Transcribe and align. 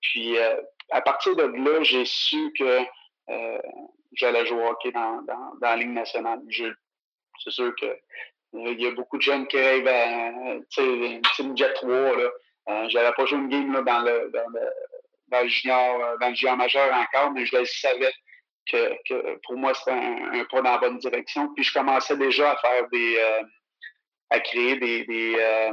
puis 0.00 0.36
à 0.90 1.00
partir 1.00 1.36
de 1.36 1.44
là, 1.44 1.82
j'ai 1.82 2.04
su 2.04 2.52
que 2.58 2.80
j'allais 4.12 4.46
jouer 4.46 4.64
hockey 4.64 4.92
dans, 4.92 5.22
dans, 5.22 5.54
dans 5.60 5.68
la 5.70 5.76
Ligue 5.76 5.92
nationale. 5.92 6.40
C'est 7.42 7.50
sûr 7.50 7.74
que 7.76 7.98
il 8.54 8.80
y 8.80 8.86
a 8.86 8.92
beaucoup 8.92 9.16
de 9.16 9.22
jeunes 9.22 9.46
qui 9.48 9.56
rêvent 9.56 9.88
à 9.88 10.30
une 10.30 10.64
team 11.34 11.56
Jet 11.56 11.72
3. 11.74 12.16
Là. 12.16 12.30
Euh, 12.68 13.12
pas 13.16 13.26
joué 13.26 13.38
une 13.38 13.48
game 13.48 13.72
là, 13.72 13.82
dans, 13.82 14.00
le, 14.00 14.30
dans, 15.28 15.42
le, 15.42 15.48
junior, 15.48 16.00
euh, 16.00 16.16
dans 16.18 16.28
le 16.28 16.34
junior 16.34 16.56
majeur 16.56 16.94
encore, 16.94 17.32
mais 17.32 17.44
je 17.44 17.64
savais 17.64 18.12
que, 18.70 19.36
pour 19.44 19.56
moi, 19.56 19.74
c'était 19.74 19.90
un, 19.90 20.44
pas 20.50 20.62
dans 20.62 20.70
la 20.70 20.78
bonne 20.78 20.98
direction. 20.98 21.52
Puis 21.54 21.64
je 21.64 21.72
commençais 21.72 22.16
déjà 22.16 22.52
à 22.52 22.56
faire 22.56 22.88
des 22.90 23.18
euh, 23.18 23.42
à 24.30 24.40
créer 24.40 24.76
des, 24.76 25.36
euh, 25.38 25.72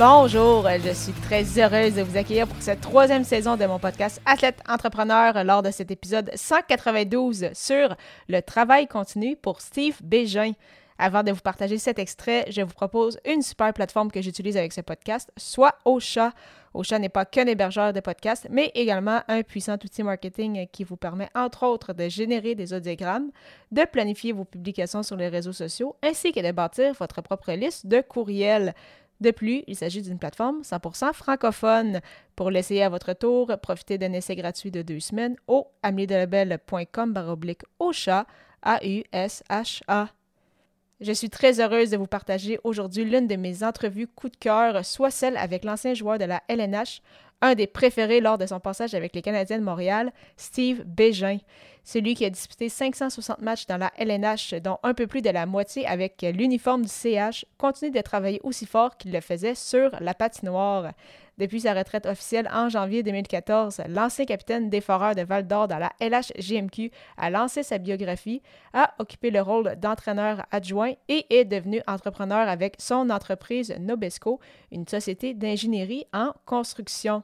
Bonjour, 0.00 0.66
je 0.82 0.94
suis 0.94 1.12
très 1.12 1.44
heureuse 1.58 1.94
de 1.94 2.00
vous 2.00 2.16
accueillir 2.16 2.48
pour 2.48 2.62
cette 2.62 2.80
troisième 2.80 3.22
saison 3.22 3.58
de 3.58 3.66
mon 3.66 3.78
podcast 3.78 4.18
Athlète 4.24 4.58
Entrepreneur 4.66 5.44
lors 5.44 5.62
de 5.62 5.70
cet 5.70 5.90
épisode 5.90 6.30
192 6.34 7.50
sur 7.52 7.94
le 8.26 8.40
travail 8.40 8.86
continu 8.86 9.36
pour 9.36 9.60
Steve 9.60 9.98
Bégin. 10.02 10.52
Avant 10.96 11.22
de 11.22 11.32
vous 11.32 11.40
partager 11.40 11.76
cet 11.76 11.98
extrait, 11.98 12.46
je 12.48 12.62
vous 12.62 12.72
propose 12.72 13.18
une 13.26 13.42
super 13.42 13.74
plateforme 13.74 14.10
que 14.10 14.22
j'utilise 14.22 14.56
avec 14.56 14.72
ce 14.72 14.80
podcast, 14.80 15.30
soit 15.36 15.76
Ocha. 15.84 16.32
Ocha 16.72 16.98
n'est 16.98 17.08
pas 17.10 17.26
qu'un 17.26 17.46
hébergeur 17.46 17.92
de 17.92 18.00
podcasts, 18.00 18.46
mais 18.50 18.70
également 18.74 19.20
un 19.28 19.42
puissant 19.42 19.74
outil 19.74 20.02
marketing 20.02 20.66
qui 20.72 20.84
vous 20.84 20.96
permet 20.96 21.28
entre 21.34 21.66
autres 21.66 21.92
de 21.92 22.08
générer 22.08 22.54
des 22.54 22.72
audiogrammes, 22.72 23.30
de 23.70 23.82
planifier 23.84 24.32
vos 24.32 24.44
publications 24.44 25.02
sur 25.02 25.16
les 25.16 25.28
réseaux 25.28 25.52
sociaux, 25.52 25.96
ainsi 26.02 26.32
que 26.32 26.40
de 26.40 26.52
bâtir 26.52 26.94
votre 26.94 27.20
propre 27.20 27.52
liste 27.52 27.86
de 27.86 28.00
courriels. 28.00 28.74
De 29.20 29.30
plus, 29.30 29.62
il 29.66 29.76
s'agit 29.76 30.02
d'une 30.02 30.18
plateforme 30.18 30.62
100% 30.62 31.12
francophone. 31.12 32.00
Pour 32.36 32.50
l'essayer 32.50 32.82
à 32.82 32.88
votre 32.88 33.12
tour, 33.12 33.52
profitez 33.62 33.98
d'un 33.98 34.12
essai 34.12 34.34
gratuit 34.34 34.70
de 34.70 34.82
deux 34.82 35.00
semaines 35.00 35.36
au 35.46 35.68
ameliedelabel.com 35.82 37.12
baroblique 37.12 37.62
chat 37.92 38.26
A-U-S-H-A. 38.62 40.08
Je 41.00 41.12
suis 41.12 41.30
très 41.30 41.60
heureuse 41.60 41.88
de 41.88 41.96
vous 41.96 42.06
partager 42.06 42.58
aujourd'hui 42.62 43.06
l'une 43.06 43.26
de 43.26 43.36
mes 43.36 43.64
entrevues 43.64 44.06
coup 44.06 44.28
de 44.28 44.36
cœur, 44.36 44.84
soit 44.84 45.10
celle 45.10 45.38
avec 45.38 45.64
l'ancien 45.64 45.94
joueur 45.94 46.18
de 46.18 46.26
la 46.26 46.42
LNH, 46.48 47.00
un 47.40 47.54
des 47.54 47.66
préférés 47.66 48.20
lors 48.20 48.36
de 48.36 48.44
son 48.44 48.60
passage 48.60 48.92
avec 48.92 49.14
les 49.14 49.22
Canadiens 49.22 49.58
de 49.58 49.64
Montréal, 49.64 50.12
Steve 50.36 50.82
Bégin. 50.84 51.38
Celui 51.84 52.14
qui 52.14 52.26
a 52.26 52.30
disputé 52.30 52.68
560 52.68 53.40
matchs 53.40 53.66
dans 53.66 53.78
la 53.78 53.90
LNH, 53.96 54.56
dont 54.62 54.76
un 54.82 54.92
peu 54.92 55.06
plus 55.06 55.22
de 55.22 55.30
la 55.30 55.46
moitié 55.46 55.86
avec 55.86 56.20
l'uniforme 56.20 56.82
du 56.82 56.90
CH, 56.90 57.46
continue 57.56 57.90
de 57.90 58.00
travailler 58.02 58.40
aussi 58.44 58.66
fort 58.66 58.98
qu'il 58.98 59.10
le 59.10 59.22
faisait 59.22 59.54
sur 59.54 59.90
la 60.00 60.12
patinoire. 60.12 60.92
Depuis 61.40 61.62
sa 61.62 61.72
retraite 61.72 62.04
officielle 62.04 62.50
en 62.52 62.68
janvier 62.68 63.02
2014, 63.02 63.80
l'ancien 63.88 64.26
capitaine 64.26 64.68
des 64.68 64.82
Foreurs 64.82 65.14
de 65.14 65.22
Val 65.22 65.46
d'Or 65.46 65.68
dans 65.68 65.78
la 65.78 65.90
LHGMQ 65.98 66.90
a 67.16 67.30
lancé 67.30 67.62
sa 67.62 67.78
biographie, 67.78 68.42
a 68.74 68.92
occupé 68.98 69.30
le 69.30 69.40
rôle 69.40 69.74
d'entraîneur 69.76 70.44
adjoint 70.50 70.92
et 71.08 71.24
est 71.30 71.46
devenu 71.46 71.80
entrepreneur 71.86 72.46
avec 72.46 72.74
son 72.78 73.08
entreprise 73.08 73.74
Nobesco, 73.80 74.38
une 74.70 74.86
société 74.86 75.32
d'ingénierie 75.32 76.04
en 76.12 76.34
construction. 76.44 77.22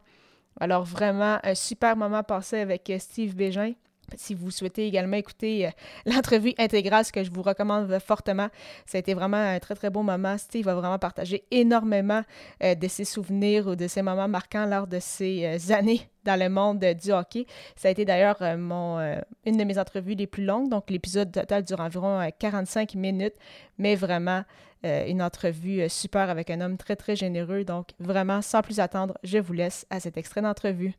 Alors 0.61 0.85
vraiment, 0.85 1.39
un 1.43 1.55
super 1.55 1.95
moment 1.95 2.23
passé 2.23 2.61
avec 2.61 2.91
Steve 2.99 3.37
Bégin. 3.37 3.75
Si 4.15 4.35
vous 4.35 4.51
souhaitez 4.51 4.87
également 4.87 5.17
écouter 5.17 5.67
euh, 5.67 5.71
l'entrevue 6.07 6.55
intégrale, 6.59 7.05
ce 7.05 7.13
que 7.13 7.25
je 7.25 7.31
vous 7.31 7.43
recommande 7.43 7.99
fortement, 7.99 8.49
ça 8.87 8.99
a 8.99 9.01
été 9.01 9.15
vraiment 9.15 9.37
un 9.37 9.59
très 9.59 9.75
très 9.75 9.91
beau 9.91 10.03
moment. 10.03 10.39
Steve 10.39 10.65
va 10.65 10.75
vraiment 10.75 10.99
partager 10.99 11.45
énormément 11.51 12.23
euh, 12.63 12.75
de 12.75 12.89
ses 12.89 13.05
souvenirs 13.05 13.67
ou 13.67 13.77
de 13.77 13.89
ses 13.89 14.03
moments 14.03 14.29
marquants 14.29 14.67
lors 14.67 14.87
de 14.87 14.99
ses 15.01 15.45
euh, 15.45 15.75
années 15.75 16.09
dans 16.25 16.39
le 16.39 16.49
monde 16.49 16.79
du 16.79 17.13
hockey. 17.13 17.47
Ça 17.77 17.89
a 17.89 17.91
été 17.91 18.05
d'ailleurs 18.05 18.43
une 18.43 19.57
de 19.57 19.65
mes 19.65 19.79
entrevues 19.79 20.15
les 20.15 20.27
plus 20.27 20.45
longues, 20.45 20.69
donc 20.69 20.91
l'épisode 20.91 21.31
total 21.31 21.63
dure 21.63 21.79
environ 21.79 22.29
45 22.37 22.97
minutes, 22.97 23.35
mais 23.79 23.95
vraiment 23.95 24.43
une 24.83 25.23
entrevue 25.23 25.89
super 25.89 26.29
avec 26.29 26.51
un 26.51 26.61
homme 26.61 26.79
très 26.79 26.97
très 26.97 27.15
généreux. 27.15 27.63
Donc 27.63 27.91
vraiment, 28.01 28.43
sans 28.43 28.61
plus 28.61 28.81
attendre, 28.81 29.17
je 29.23 29.39
vous 29.39 29.53
laisse 29.53 29.87
à 29.89 30.01
cet 30.01 30.17
extrait 30.17 30.43
d'entrevue. 30.43 30.95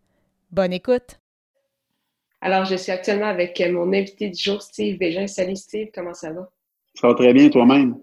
Bonne 0.52 0.72
écoute! 0.72 1.20
Alors, 2.40 2.66
je 2.66 2.76
suis 2.76 2.92
actuellement 2.92 3.28
avec 3.28 3.60
mon 3.72 3.92
invité 3.94 4.30
du 4.30 4.40
jour, 4.40 4.62
Steve 4.62 5.00
Bégin. 5.00 5.26
Salut 5.26 5.56
Steve, 5.56 5.88
comment 5.94 6.14
ça 6.14 6.32
va? 6.32 6.48
Ça 6.94 7.08
va 7.08 7.16
très 7.16 7.34
bien 7.34 7.50
toi-même? 7.50 7.98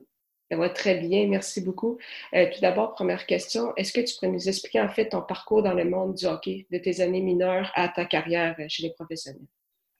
Ça 0.50 0.56
va 0.56 0.68
très 0.68 0.98
bien, 0.98 1.28
merci 1.28 1.60
beaucoup. 1.60 1.98
Euh, 2.34 2.46
tout 2.52 2.60
d'abord, 2.60 2.94
première 2.94 3.26
question, 3.26 3.72
est-ce 3.76 3.92
que 3.92 4.00
tu 4.00 4.14
pourrais 4.14 4.32
nous 4.32 4.48
expliquer 4.48 4.80
en 4.80 4.88
fait 4.88 5.08
ton 5.08 5.22
parcours 5.22 5.62
dans 5.62 5.72
le 5.72 5.84
monde 5.84 6.14
du 6.14 6.26
hockey, 6.26 6.66
de 6.70 6.78
tes 6.78 7.00
années 7.00 7.22
mineures 7.22 7.70
à 7.74 7.88
ta 7.88 8.04
carrière 8.04 8.56
chez 8.68 8.82
les 8.82 8.92
professionnels? 8.92 9.46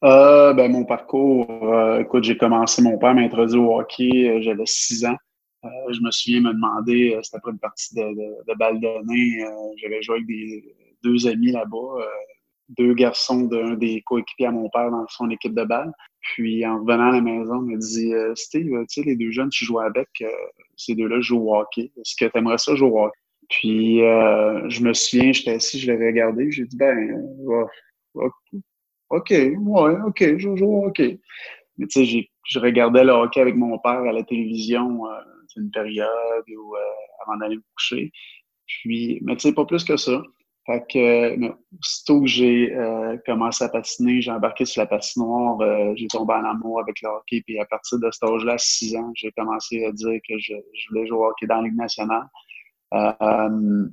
Euh, 0.03 0.53
ben, 0.53 0.71
mon 0.71 0.85
parcours, 0.85 1.49
euh, 1.73 2.01
écoute, 2.01 2.25
j'ai 2.25 2.37
commencé, 2.37 2.83
mon 2.83 2.99
père 2.99 3.15
m'a 3.15 3.23
introduit 3.23 3.59
au 3.59 3.79
hockey, 3.79 4.43
j'avais 4.43 4.67
six 4.67 5.05
ans. 5.07 5.17
je 5.63 6.01
me 6.01 6.11
souviens 6.11 6.41
me 6.41 6.53
demander, 6.53 7.19
c'était 7.23 7.37
après 7.37 7.53
une 7.53 7.59
partie 7.59 7.95
de, 7.95 8.03
de, 8.03 8.53
de 8.53 8.59
balle 8.59 8.81
donnée, 8.81 9.45
j'avais 9.77 10.03
joué 10.03 10.17
avec 10.17 10.27
des, 10.27 10.75
deux 11.03 11.27
amis 11.27 11.53
là-bas 11.53 12.05
deux 12.69 12.95
garçons 12.95 13.43
d'un 13.43 13.75
des 13.75 14.03
coéquipiers 14.03 14.47
à 14.47 14.51
mon 14.51 14.69
père 14.69 14.91
dans 14.91 15.07
son 15.09 15.31
équipe 15.31 15.55
de 15.55 15.65
balle. 15.65 15.93
Puis 16.21 16.65
en 16.67 16.81
revenant 16.81 17.11
à 17.11 17.13
la 17.13 17.21
maison, 17.21 17.63
il 17.65 17.73
m'a 17.73 17.77
dit 17.77 18.15
euh, 18.15 18.35
Steve, 18.35 18.67
tu 18.67 18.85
sais, 18.89 19.03
les 19.03 19.17
deux 19.17 19.31
jeunes 19.31 19.51
tu 19.51 19.65
joues 19.65 19.81
avec, 19.81 20.09
euh, 20.23 20.31
ces 20.77 20.95
deux-là 20.95 21.21
jouent 21.21 21.51
au 21.51 21.57
hockey. 21.57 21.93
Est-ce 21.97 22.17
que 22.17 22.31
tu 22.31 22.39
aimerais 22.39 22.59
ça 22.59 22.75
jouer 22.75 22.89
au 22.89 23.05
hockey? 23.05 23.19
Puis 23.51 24.03
euh, 24.03 24.69
je 24.71 24.83
me 24.83 24.95
souviens, 24.95 25.33
j'étais 25.33 25.53
assis, 25.53 25.79
je 25.79 25.93
l'avais 25.93 26.07
regardé, 26.07 26.51
j'ai 26.51 26.65
dit 26.65 26.77
ben 26.77 27.29
OK, 29.11 29.31
ouais, 29.31 29.97
OK, 30.07 30.39
je 30.39 30.57
joue 30.57 30.65
au 30.65 30.87
hockey. 30.87 31.21
Mais 31.77 31.87
tu 31.87 32.07
sais, 32.07 32.29
je 32.47 32.59
regardais 32.59 33.05
le 33.05 33.13
hockey 33.13 33.41
avec 33.41 33.57
mon 33.57 33.79
père 33.79 34.01
à 34.01 34.13
la 34.13 34.23
télévision, 34.23 35.03
c'est 35.49 35.61
une 35.61 35.71
période 35.71 36.09
où 36.49 36.75
avant 37.23 37.37
d'aller 37.37 37.57
me 37.57 37.63
coucher. 37.77 38.11
Puis, 38.67 39.19
mais 39.23 39.37
tu 39.37 39.49
sais, 39.49 39.55
pas 39.55 39.67
plus 39.67 39.85
que 39.85 39.97
ça. 39.97 40.23
Fait 40.67 40.83
que, 40.91 41.37
non, 41.37 41.55
aussitôt 41.79 42.23
que 42.23 42.27
j'ai 42.27 42.73
euh, 42.75 43.19
commencé 43.27 43.63
à 43.65 43.69
patiner, 43.69 44.23
j'ai 44.23 44.31
embarqué 44.31 44.65
sur 44.65 44.81
la 44.81 44.87
patinoire, 44.87 45.61
euh, 45.61 45.93
j'ai 45.95 46.07
tombé 46.07 46.33
en 46.33 46.45
amour 46.45 46.81
avec 46.81 47.03
le 47.03 47.09
hockey. 47.11 47.43
Puis 47.47 47.59
à 47.59 47.67
partir 47.67 47.99
de 47.99 48.11
cet 48.11 48.23
âge-là, 48.25 48.55
à 48.55 48.59
6 48.59 48.97
ans, 48.97 49.13
j'ai 49.15 49.31
commencé 49.33 49.85
à 49.85 49.93
dire 49.93 50.19
que 50.27 50.39
je, 50.39 50.55
je, 50.73 50.89
voulais 50.89 51.07
jouer 51.07 51.19
au 51.19 51.27
hockey 51.27 51.47
dans 51.47 51.57
la 51.57 51.69
Ligue 51.69 51.77
nationale. 51.77 52.27
Euh, 52.95 53.89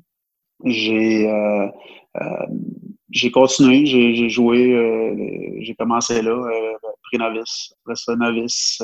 j'ai 0.63 1.27
euh, 1.29 1.67
j'ai 3.09 3.31
continué, 3.31 3.85
j'ai 3.85 4.29
joué, 4.29 5.57
j'ai 5.61 5.75
commencé 5.75 6.21
là, 6.21 6.35
pré-novice, 7.03 7.73
après 7.81 7.95
ça, 7.95 8.15
novice. 8.15 8.81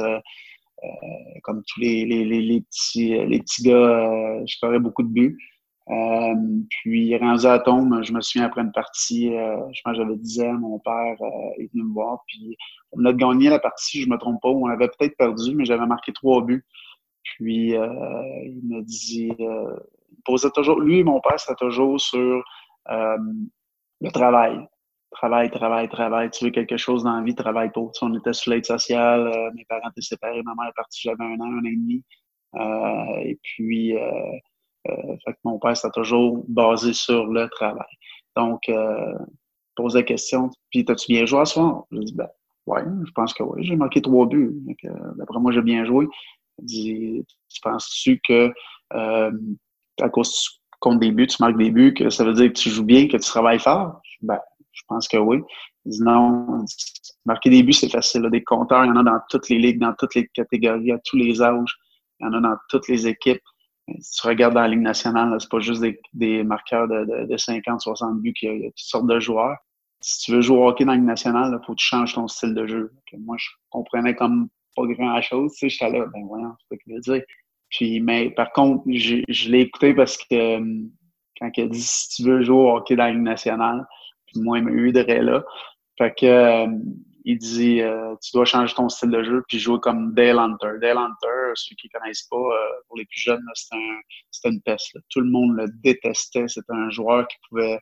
comme 1.44 1.64
tous 1.66 1.80
les, 1.80 2.06
les, 2.06 2.26
les, 2.26 2.62
petits, 2.62 3.10
les 3.26 3.40
petits 3.40 3.64
gars, 3.64 4.44
je 4.46 4.56
ferais 4.60 4.80
beaucoup 4.80 5.04
de 5.04 5.10
buts. 5.10 5.38
Euh, 5.90 6.36
puis 6.70 7.16
rendu 7.18 7.46
à 7.46 7.60
tombe, 7.60 8.04
je 8.04 8.12
me 8.12 8.20
souviens 8.20 8.48
après 8.48 8.62
une 8.62 8.74
partie, 8.74 9.34
euh, 9.34 9.56
je 9.72 9.82
pense 9.84 9.94
que 9.94 10.04
j'avais 10.04 10.18
10 10.18 10.42
ans, 10.42 10.54
mon 10.56 10.80
père 10.80 11.16
euh, 11.22 11.62
est 11.62 11.72
venu 11.72 11.84
me 11.84 11.94
voir, 11.94 12.24
puis 12.28 12.58
on 12.92 13.06
a 13.06 13.14
gagné 13.14 13.50
la 13.50 13.60
partie, 13.60 14.02
je 14.02 14.10
me 14.10 14.18
trompe 14.18 14.42
pas, 14.42 14.50
on 14.50 14.68
avait 14.68 14.90
peut-être 14.90 15.16
perdu, 15.16 15.56
mais 15.56 15.64
j'avais 15.64 15.86
marqué 15.86 16.12
trois 16.12 16.44
buts. 16.44 16.66
Puis 17.24 17.72
il 17.72 18.62
m'a 18.64 18.82
dit, 18.82 19.32
il 19.38 20.22
posait 20.26 20.50
toujours, 20.52 20.80
lui 20.80 21.00
et 21.00 21.04
mon 21.04 21.20
père, 21.22 21.40
c'était 21.40 21.56
toujours 21.56 22.00
sur 22.00 22.44
le 22.88 24.12
travail. 24.12 24.66
Travail, 25.12 25.50
travail, 25.52 25.90
travail. 25.90 26.30
Tu 26.32 26.46
veux 26.46 26.52
quelque 26.52 26.78
chose 26.78 27.04
dans 27.04 27.18
la 27.18 27.24
vie, 27.24 27.36
travaille 27.36 27.72
pour. 27.72 27.92
Tu 27.92 28.04
on 28.04 28.14
était 28.14 28.34
sur 28.34 28.52
l'aide 28.52 28.66
sociale, 28.66 29.52
mes 29.56 29.66
parents 29.66 29.90
étaient 29.90 30.02
séparés, 30.02 30.42
ma 30.44 30.54
mère 30.56 30.70
est 30.70 30.76
partie, 30.76 31.02
j'avais 31.04 31.24
un 31.24 31.40
an, 31.40 31.46
un 31.46 31.60
an 31.60 31.64
et 31.66 31.76
demi. 31.76 32.04
et 33.26 33.40
puis, 33.44 33.98
euh, 33.98 34.32
que 34.88 35.38
mon 35.44 35.60
père, 35.60 35.76
c'était 35.76 35.92
toujours 35.92 36.44
basé 36.48 36.94
sur 36.94 37.28
le 37.28 37.48
travail. 37.50 37.88
Donc, 38.36 38.70
euh, 38.70 39.14
pose 39.76 39.96
la 39.96 40.04
question, 40.04 40.50
puis 40.72 40.86
t'as-tu 40.86 41.12
bien 41.12 41.26
joué 41.26 41.42
à 41.42 41.46
soir? 41.46 41.84
Je 41.92 42.00
dis, 42.00 42.14
ben, 42.14 42.28
ouais, 42.66 42.82
je 43.06 43.12
pense 43.12 43.34
que 43.34 43.44
oui. 43.44 43.64
J'ai 43.64 43.76
marqué 43.76 44.02
trois 44.02 44.26
buts. 44.26 44.56
D'après 45.16 45.40
moi, 45.40 45.52
j'ai 45.52 45.62
bien 45.62 45.86
joué. 45.86 46.08
Il 46.60 46.66
dit, 46.66 47.26
tu 47.50 47.62
penses-tu 47.62 48.20
que 48.28 48.52
euh, 48.94 49.32
à 50.02 50.10
cause 50.10 50.32
tu 50.32 50.50
comptes 50.80 51.00
des 51.00 51.12
buts, 51.12 51.28
tu 51.28 51.38
marques 51.40 51.58
des 51.58 51.72
buts, 51.72 51.94
que 51.94 52.10
ça 52.10 52.24
veut 52.24 52.34
dire 52.34 52.48
que 52.48 52.60
tu 52.60 52.70
joues 52.70 52.86
bien, 52.86 53.08
que 53.08 53.18
tu 53.18 53.28
travailles 53.30 53.60
fort? 53.60 54.02
ben, 54.22 54.40
je 54.72 54.82
pense 54.88 55.08
que 55.08 55.18
oui. 55.18 55.42
Il 55.86 55.92
dit 55.92 56.04
non, 56.04 56.66
Marquer 57.26 57.50
des 57.50 57.64
buts, 57.64 57.74
c'est 57.74 57.90
facile. 57.90 58.30
Des 58.32 58.44
compteurs, 58.44 58.86
il 58.86 58.88
y 58.88 58.92
en 58.92 58.96
a 58.96 59.04
dans 59.04 59.20
toutes 59.30 59.50
les 59.50 59.58
ligues, 59.58 59.80
dans 59.80 59.94
toutes 59.94 60.16
les 60.16 60.28
catégories, 60.28 60.92
à 60.92 61.00
tous 61.00 61.18
les 61.18 61.42
âges. 61.42 61.78
Il 62.20 62.26
y 62.26 62.30
en 62.30 62.34
a 62.34 62.40
dans 62.40 62.56
toutes 62.70 62.88
les 62.88 63.06
équipes. 63.08 63.42
Si 64.00 64.22
tu 64.22 64.28
regardes 64.28 64.54
dans 64.54 64.62
la 64.62 64.68
Ligue 64.68 64.82
nationale, 64.82 65.36
c'est 65.40 65.50
pas 65.50 65.60
juste 65.60 65.84
des, 66.14 66.44
marqueurs 66.44 66.88
de, 66.88 67.26
de, 67.26 67.38
50, 67.38 67.82
60 67.82 68.22
buts, 68.22 68.34
il 68.42 68.62
y, 68.62 68.66
a, 68.66 68.70
toutes 68.70 68.78
sortes 68.78 69.08
de 69.08 69.20
joueurs. 69.20 69.58
Si 70.02 70.26
tu 70.26 70.32
veux 70.34 70.42
jouer 70.42 70.58
au 70.58 70.68
hockey 70.68 70.86
dans 70.86 70.92
la 70.92 70.98
Ligue 70.98 71.08
nationale, 71.08 71.58
il 71.60 71.66
faut 71.66 71.74
que 71.74 71.80
tu 71.80 71.86
changes 71.86 72.14
ton 72.14 72.28
style 72.28 72.54
de 72.54 72.68
jeu. 72.68 72.92
moi, 73.20 73.38
je 73.40 73.48
comprenais 73.70 74.16
comme 74.16 74.50
pas 74.76 74.86
grand-chose. 74.86 75.54
Tu 75.54 75.58
sais, 75.58 75.70
j'étais 75.70 75.98
là, 75.98 76.06
ben 76.14 76.26
voyons, 76.28 76.54
c'est 76.60 76.78
pas 76.78 76.84
qu'il 76.84 77.00
dire. 77.00 77.24
Puis, 77.70 78.00
mais 78.00 78.30
par 78.30 78.52
contre, 78.52 78.84
je 78.88 79.50
l'ai 79.50 79.62
écouté 79.62 79.94
parce 79.94 80.18
que 80.18 80.60
euh, 80.60 80.84
quand 81.40 81.50
il 81.58 81.64
a 81.64 81.68
dit 81.68 81.82
si 81.82 82.10
tu 82.10 82.24
veux 82.24 82.42
jouer 82.42 82.58
au 82.58 82.76
hockey 82.76 82.96
dans 82.96 83.06
la 83.06 83.12
Ligue 83.12 83.22
nationale, 83.22 83.86
puis 84.28 84.42
moi, 84.42 84.60
il 84.60 84.66
m'a 84.66 84.72
eu 84.72 84.92
de 84.92 85.02
là. 85.02 85.44
Fait 85.98 86.14
que 86.14 86.26
euh, 86.26 86.68
il 87.30 87.38
dit 87.38 87.82
euh, 87.82 88.16
tu 88.24 88.32
dois 88.34 88.46
changer 88.46 88.74
ton 88.74 88.90
style 88.90 89.10
de 89.10 89.24
jeu 89.24 89.44
puis 89.48 89.60
jouer 89.60 89.80
comme 89.82 90.14
Dale 90.14 90.40
Hunter. 90.40 90.80
Dale 90.82 90.98
Hunter, 90.98 91.52
ceux 91.56 91.76
qui 91.76 91.90
ne 91.94 92.00
connaissent 92.00 92.28
pas, 92.30 92.38
pour 92.88 92.98
les 92.98 93.06
plus 93.06 93.20
jeunes, 93.20 93.44
c'était 93.54 93.76
un, 93.76 94.52
une 94.52 94.62
peste. 94.62 94.98
Tout 95.10 95.22
le 95.22 95.30
monde 95.30 95.56
le 95.58 95.68
détestait. 95.84 96.48
C'était 96.48 96.74
un 96.74 96.90
joueur 96.90 97.28
qui 97.28 97.38
pouvait 97.50 97.80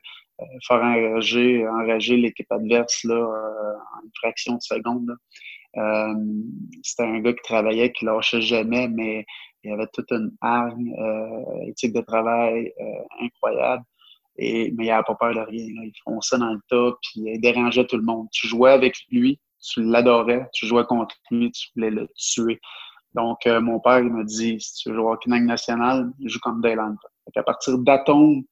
faire 0.66 0.82
enrager, 0.82 1.66
enrager 1.66 2.16
l'équipe 2.16 2.50
adverse 2.50 3.04
là, 3.04 3.22
en 3.22 4.04
une 4.04 4.10
fraction 4.20 4.54
de 4.54 4.62
seconde. 4.62 5.16
c'était 6.82 7.04
un 7.04 7.20
gars 7.20 7.32
qui 7.32 7.42
travaillait, 7.42 7.92
qui 7.92 8.04
lâchait 8.04 8.42
jamais, 8.42 8.88
mais 8.88 9.24
il 9.66 9.72
avait 9.72 9.88
toute 9.92 10.10
une 10.12 10.30
hargne, 10.40 10.94
euh, 10.98 11.66
éthique 11.66 11.92
de 11.92 12.00
travail 12.00 12.72
euh, 12.80 12.84
incroyable. 13.20 13.82
Et, 14.38 14.72
mais 14.76 14.84
il 14.84 14.88
n'avait 14.88 15.02
pas 15.06 15.14
peur 15.14 15.34
de 15.34 15.40
rien. 15.40 15.66
Il 15.66 15.92
fonçait 16.04 16.38
dans 16.38 16.52
le 16.52 16.60
tas, 16.68 16.96
puis 17.02 17.22
il 17.26 17.40
dérangeait 17.40 17.86
tout 17.86 17.96
le 17.96 18.02
monde. 18.02 18.28
Tu 18.32 18.48
jouais 18.48 18.72
avec 18.72 18.96
lui, 19.10 19.40
tu 19.60 19.82
l'adorais, 19.82 20.48
tu 20.52 20.66
jouais 20.66 20.84
contre 20.84 21.14
lui, 21.30 21.50
tu 21.52 21.68
voulais 21.74 21.90
le 21.90 22.08
tuer. 22.16 22.60
Donc, 23.14 23.46
euh, 23.46 23.60
mon 23.60 23.80
père, 23.80 24.00
il 24.00 24.12
m'a 24.12 24.24
dit, 24.24 24.60
si 24.60 24.74
tu 24.74 24.90
veux 24.90 24.96
jouer 24.96 25.04
au 25.04 25.12
Hockey 25.12 25.30
national, 25.30 26.12
joue 26.24 26.38
comme 26.40 26.60
Dayland. 26.60 26.96
À 27.34 27.42
partir 27.42 27.78
d'Atome, 27.78 28.42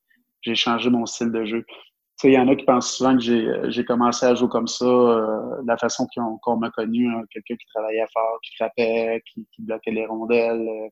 j'ai 0.41 0.55
changé 0.55 0.89
mon 0.91 1.05
style 1.07 1.31
de 1.31 1.45
jeu. 1.45 1.65
Tu 1.67 1.75
sais, 2.17 2.29
il 2.31 2.35
y 2.35 2.39
en 2.39 2.49
a 2.49 2.57
qui 2.57 2.65
pensent 2.65 2.97
souvent 2.97 3.17
que 3.17 3.71
j'ai 3.71 3.85
commencé 3.85 4.25
à 4.25 4.35
jouer 4.35 4.49
comme 4.49 4.69
ça, 4.69 4.85
de 4.87 5.67
la 5.67 5.77
façon 5.77 6.07
qu'on 6.15 6.57
m'a 6.57 6.71
connu, 6.71 7.09
hein. 7.09 7.23
quelqu'un 7.31 7.57
qui 7.57 7.67
travaillait 7.75 8.07
fort, 8.13 8.39
qui 8.43 8.55
frappait, 8.57 9.23
qui, 9.33 9.47
qui 9.53 9.63
bloquait 9.63 9.91
les 9.91 10.07
rondelles, 10.07 10.67
euh, 10.67 10.89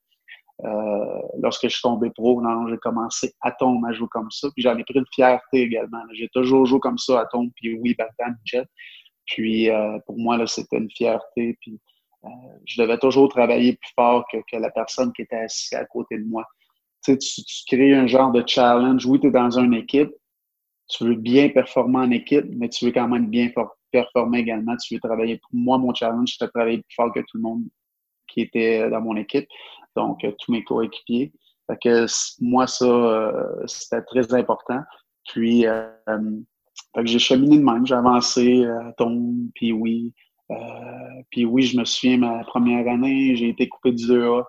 lorsque 1.39 1.65
je 1.65 1.73
suis 1.73 1.83
tombé 1.83 2.11
pro, 2.11 2.41
non, 2.41 2.69
j'ai 2.69 2.79
commencé 2.79 3.33
à 3.41 3.53
tomber 3.53 3.89
à 3.89 3.93
jouer 3.93 4.09
comme 4.11 4.31
ça. 4.31 4.49
Puis 4.55 4.63
j'en 4.63 4.77
ai 4.77 4.85
pris 4.85 4.99
une 4.99 5.07
fierté 5.13 5.63
également. 5.63 6.03
J'ai 6.13 6.29
toujours 6.29 6.67
joué 6.67 6.81
comme 6.81 6.99
ça 6.99 7.21
à 7.21 7.27
tombe, 7.27 7.51
puis 7.57 7.79
oui, 7.79 7.95
Batman, 7.99 8.37
Jet. 8.45 8.67
Puis 9.27 9.71
euh, 9.71 9.99
pour 10.07 10.19
moi, 10.19 10.37
là, 10.37 10.47
c'était 10.47 10.79
une 10.79 10.91
fierté. 10.91 11.57
Puis 11.61 11.81
euh, 12.25 12.29
je 12.67 12.81
devais 12.81 12.99
toujours 12.99 13.29
travailler 13.29 13.75
plus 13.75 13.93
fort 13.95 14.25
que, 14.31 14.39
que, 14.51 14.57
la 14.57 14.71
personne 14.71 15.13
qui 15.13 15.23
était 15.23 15.37
assise 15.37 15.73
à 15.73 15.85
côté 15.85 16.19
de 16.19 16.25
moi. 16.25 16.45
Tu, 17.05 17.13
sais, 17.13 17.19
tu, 17.19 17.43
tu 17.43 17.65
crées 17.67 17.95
un 17.95 18.07
genre 18.07 18.31
de 18.31 18.45
challenge. 18.47 19.05
Oui, 19.07 19.21
tu 19.21 19.29
es 19.29 19.31
dans 19.31 19.59
une 19.59 19.75
équipe. 19.75 20.11
Tu 20.89 21.05
veux 21.05 21.15
bien 21.15 21.49
performer 21.49 21.99
en 21.99 22.11
équipe, 22.11 22.45
mais 22.51 22.69
tu 22.69 22.85
veux 22.85 22.93
quand 22.93 23.09
même 23.09 23.29
bien 23.29 23.51
performer 23.91 24.41
également. 24.41 24.77
Tu 24.77 24.95
veux 24.95 25.01
travailler. 25.01 25.39
Pour 25.39 25.51
moi, 25.53 25.79
mon 25.79 25.95
challenge, 25.95 26.33
c'était 26.33 26.47
de 26.47 26.51
travailler 26.51 26.79
plus 26.79 26.95
fort 26.95 27.13
que 27.13 27.21
tout 27.21 27.37
le 27.37 27.43
monde 27.43 27.63
qui 28.33 28.41
était 28.43 28.89
dans 28.91 29.01
mon 29.01 29.17
équipe 29.17 29.49
donc 29.97 30.25
euh, 30.25 30.33
tous 30.39 30.53
mes 30.53 30.65
coéquipiers. 30.65 31.33
Moi, 32.41 32.67
ça, 32.67 32.85
euh, 32.85 33.67
c'était 33.67 34.03
très 34.03 34.35
important. 34.35 34.81
Puis, 35.29 35.67
euh, 35.67 35.89
j'ai 37.05 37.19
cheminé 37.19 37.59
de 37.59 37.63
même, 37.63 37.87
j'ai 37.87 37.95
avancé 37.95 38.65
à 38.65 38.93
puis 39.55 39.73
oui. 39.73 40.13
puis 41.31 41.45
oui, 41.47 41.63
je 41.63 41.79
me 41.79 41.85
souviens, 41.85 42.19
ma 42.19 42.45
première 42.45 42.87
année, 42.89 43.37
j'ai 43.37 43.49
été 43.49 43.69
coupé 43.69 43.93
du 43.93 44.05
2A. 44.05 44.45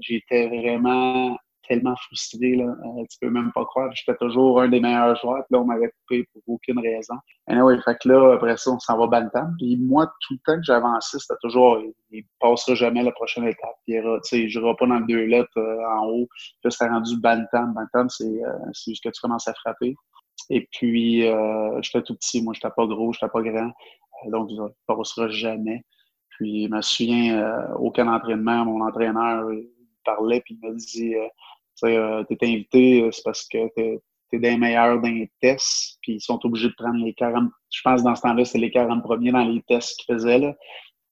J'étais 0.00 0.48
vraiment 0.48 1.38
tellement 1.72 1.96
frustré, 1.96 2.56
là. 2.56 2.64
Euh, 2.64 3.04
tu 3.10 3.18
peux 3.20 3.30
même 3.30 3.50
pas 3.52 3.64
croire. 3.64 3.90
J'étais 3.94 4.16
toujours 4.16 4.60
un 4.60 4.68
des 4.68 4.80
meilleurs 4.80 5.16
joueurs, 5.16 5.44
puis 5.46 5.56
là, 5.56 5.60
on 5.60 5.64
m'avait 5.64 5.90
coupé 5.90 6.28
pour 6.32 6.42
aucune 6.54 6.78
raison. 6.78 7.14
Anyway, 7.46 7.80
fait 7.82 7.98
que 8.00 8.08
là, 8.08 8.34
après 8.34 8.56
ça, 8.56 8.70
on 8.70 8.78
s'en 8.78 8.98
va 8.98 9.06
Bantam. 9.06 9.54
Puis 9.58 9.76
moi, 9.76 10.06
tout 10.20 10.34
le 10.34 10.40
temps 10.44 10.58
que 10.58 10.64
j'avançais, 10.64 11.18
c'était 11.18 11.38
toujours, 11.40 11.82
il, 12.10 12.24
passera 12.40 12.74
jamais 12.74 13.02
la 13.02 13.12
prochaine 13.12 13.44
étape. 13.44 13.74
Puis, 13.86 13.94
tu 13.94 14.08
sais, 14.22 14.48
je 14.48 14.60
pas 14.60 14.86
dans 14.86 14.98
le 14.98 15.06
deux 15.06 15.24
lettres 15.24 15.58
euh, 15.58 15.98
en 15.98 16.06
haut. 16.06 16.28
Là, 16.62 16.70
c'était 16.70 16.88
rendu 16.88 17.18
Bantam. 17.18 17.74
Bantam, 17.74 18.08
c'est 18.08 18.24
euh, 18.24 18.52
juste 18.86 19.02
que 19.02 19.08
tu 19.08 19.20
commences 19.20 19.48
à 19.48 19.54
frapper. 19.54 19.94
Et 20.50 20.68
puis, 20.72 21.26
euh, 21.26 21.80
j'étais 21.82 22.02
tout 22.02 22.14
petit. 22.14 22.42
Moi, 22.42 22.52
j'étais 22.54 22.72
pas 22.74 22.86
gros, 22.86 23.12
j'étais 23.12 23.28
pas 23.28 23.42
grand. 23.42 23.70
donc, 24.26 24.50
ne 24.50 24.68
passera 24.86 25.28
jamais. 25.28 25.82
Puis, 26.30 26.66
je 26.66 26.70
me 26.70 26.80
souviens, 26.82 27.66
aucun 27.78 28.08
entraînement, 28.08 28.64
mon 28.64 28.84
entraîneur 28.84 29.48
parlait, 30.04 30.40
puis 30.40 30.58
il 30.60 30.68
me 30.68 30.74
dit 30.76 31.14
tu 31.76 31.86
euh, 31.86 32.24
es 32.28 32.46
invité, 32.46 33.02
euh, 33.02 33.10
c'est 33.10 33.22
parce 33.24 33.46
que 33.46 33.68
tu 33.76 33.82
es, 33.82 34.38
des 34.38 34.56
meilleurs 34.56 34.98
dans 35.00 35.10
les 35.10 35.30
tests, 35.42 35.98
puis 36.00 36.14
ils 36.14 36.20
sont 36.20 36.40
obligés 36.46 36.68
de 36.68 36.74
prendre 36.74 37.04
les 37.04 37.12
40. 37.12 37.50
Je 37.70 37.80
pense 37.82 38.02
dans 38.02 38.14
ce 38.14 38.22
temps-là, 38.22 38.46
c'est 38.46 38.58
les 38.58 38.70
40 38.70 39.02
premiers 39.02 39.30
dans 39.30 39.44
les 39.44 39.60
tests 39.68 40.00
qu'ils 40.00 40.14
faisaient. 40.14 40.38
Là. 40.38 40.56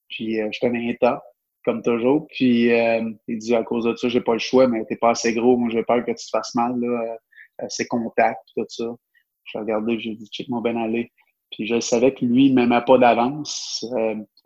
Puis 0.09 0.41
euh, 0.41 0.49
j'étais 0.51 0.71
dans 0.71 0.79
les 0.79 0.97
top, 0.97 1.19
comme 1.63 1.83
toujours. 1.83 2.25
Puis 2.29 2.69
il 2.69 3.37
dit 3.37 3.55
à 3.55 3.63
cause 3.63 3.85
de 3.85 3.95
ça, 3.95 4.09
j'ai 4.09 4.21
pas 4.21 4.33
le 4.33 4.39
choix, 4.39 4.67
mais 4.67 4.83
t'es 4.85 4.95
pas 4.95 5.11
assez 5.11 5.33
gros, 5.35 5.55
moi 5.55 5.69
j'ai 5.69 5.83
peur 5.83 6.03
que 6.03 6.11
tu 6.11 6.25
te 6.25 6.29
fasses 6.31 6.55
mal, 6.55 6.79
là, 6.79 7.17
ces 7.69 7.85
contacts, 7.85 8.41
tout 8.57 8.65
ça. 8.67 8.85
Je 9.43 9.57
regardé, 9.59 9.99
j'ai 9.99 10.15
dit, 10.15 10.27
check 10.27 10.49
mon 10.49 10.61
ben 10.61 10.77
aller. 10.77 11.11
Puis 11.51 11.67
je 11.67 11.79
savais 11.79 12.13
que 12.13 12.25
lui, 12.25 12.47
il 12.47 12.55
m'aimait 12.55 12.81
pas 12.81 12.97
d'avance. 12.97 13.85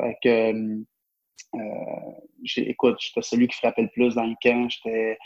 fait 0.01 0.17
que, 0.21 0.83
écoute, 2.57 2.97
j'étais 2.99 3.21
celui 3.21 3.47
qui 3.47 3.55
frappait 3.55 3.83
le 3.83 3.89
plus 3.89 4.15
dans 4.15 4.25
le 4.25 4.35
camp. 4.41 4.67
J'étais 4.69 5.17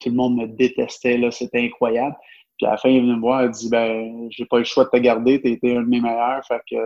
tout 0.00 0.10
le 0.10 0.16
monde 0.16 0.36
me 0.36 0.46
détestait, 0.46 1.18
là, 1.18 1.30
c'était 1.30 1.60
incroyable. 1.60 2.16
Puis 2.56 2.66
à 2.66 2.72
la 2.72 2.76
fin, 2.76 2.88
il 2.88 2.96
est 2.96 3.00
venu 3.00 3.16
me 3.16 3.20
voir, 3.20 3.44
il 3.44 3.50
dit 3.50 3.68
ben, 3.68 4.28
j'ai 4.30 4.46
pas 4.46 4.58
le 4.58 4.64
choix 4.64 4.84
de 4.84 4.90
te 4.90 4.96
garder, 4.98 5.40
tu 5.40 5.48
été 5.48 5.76
un 5.76 5.82
de 5.82 5.88
mes 5.88 6.00
meilleurs, 6.00 6.44
fait 6.46 6.60
que 6.70 6.76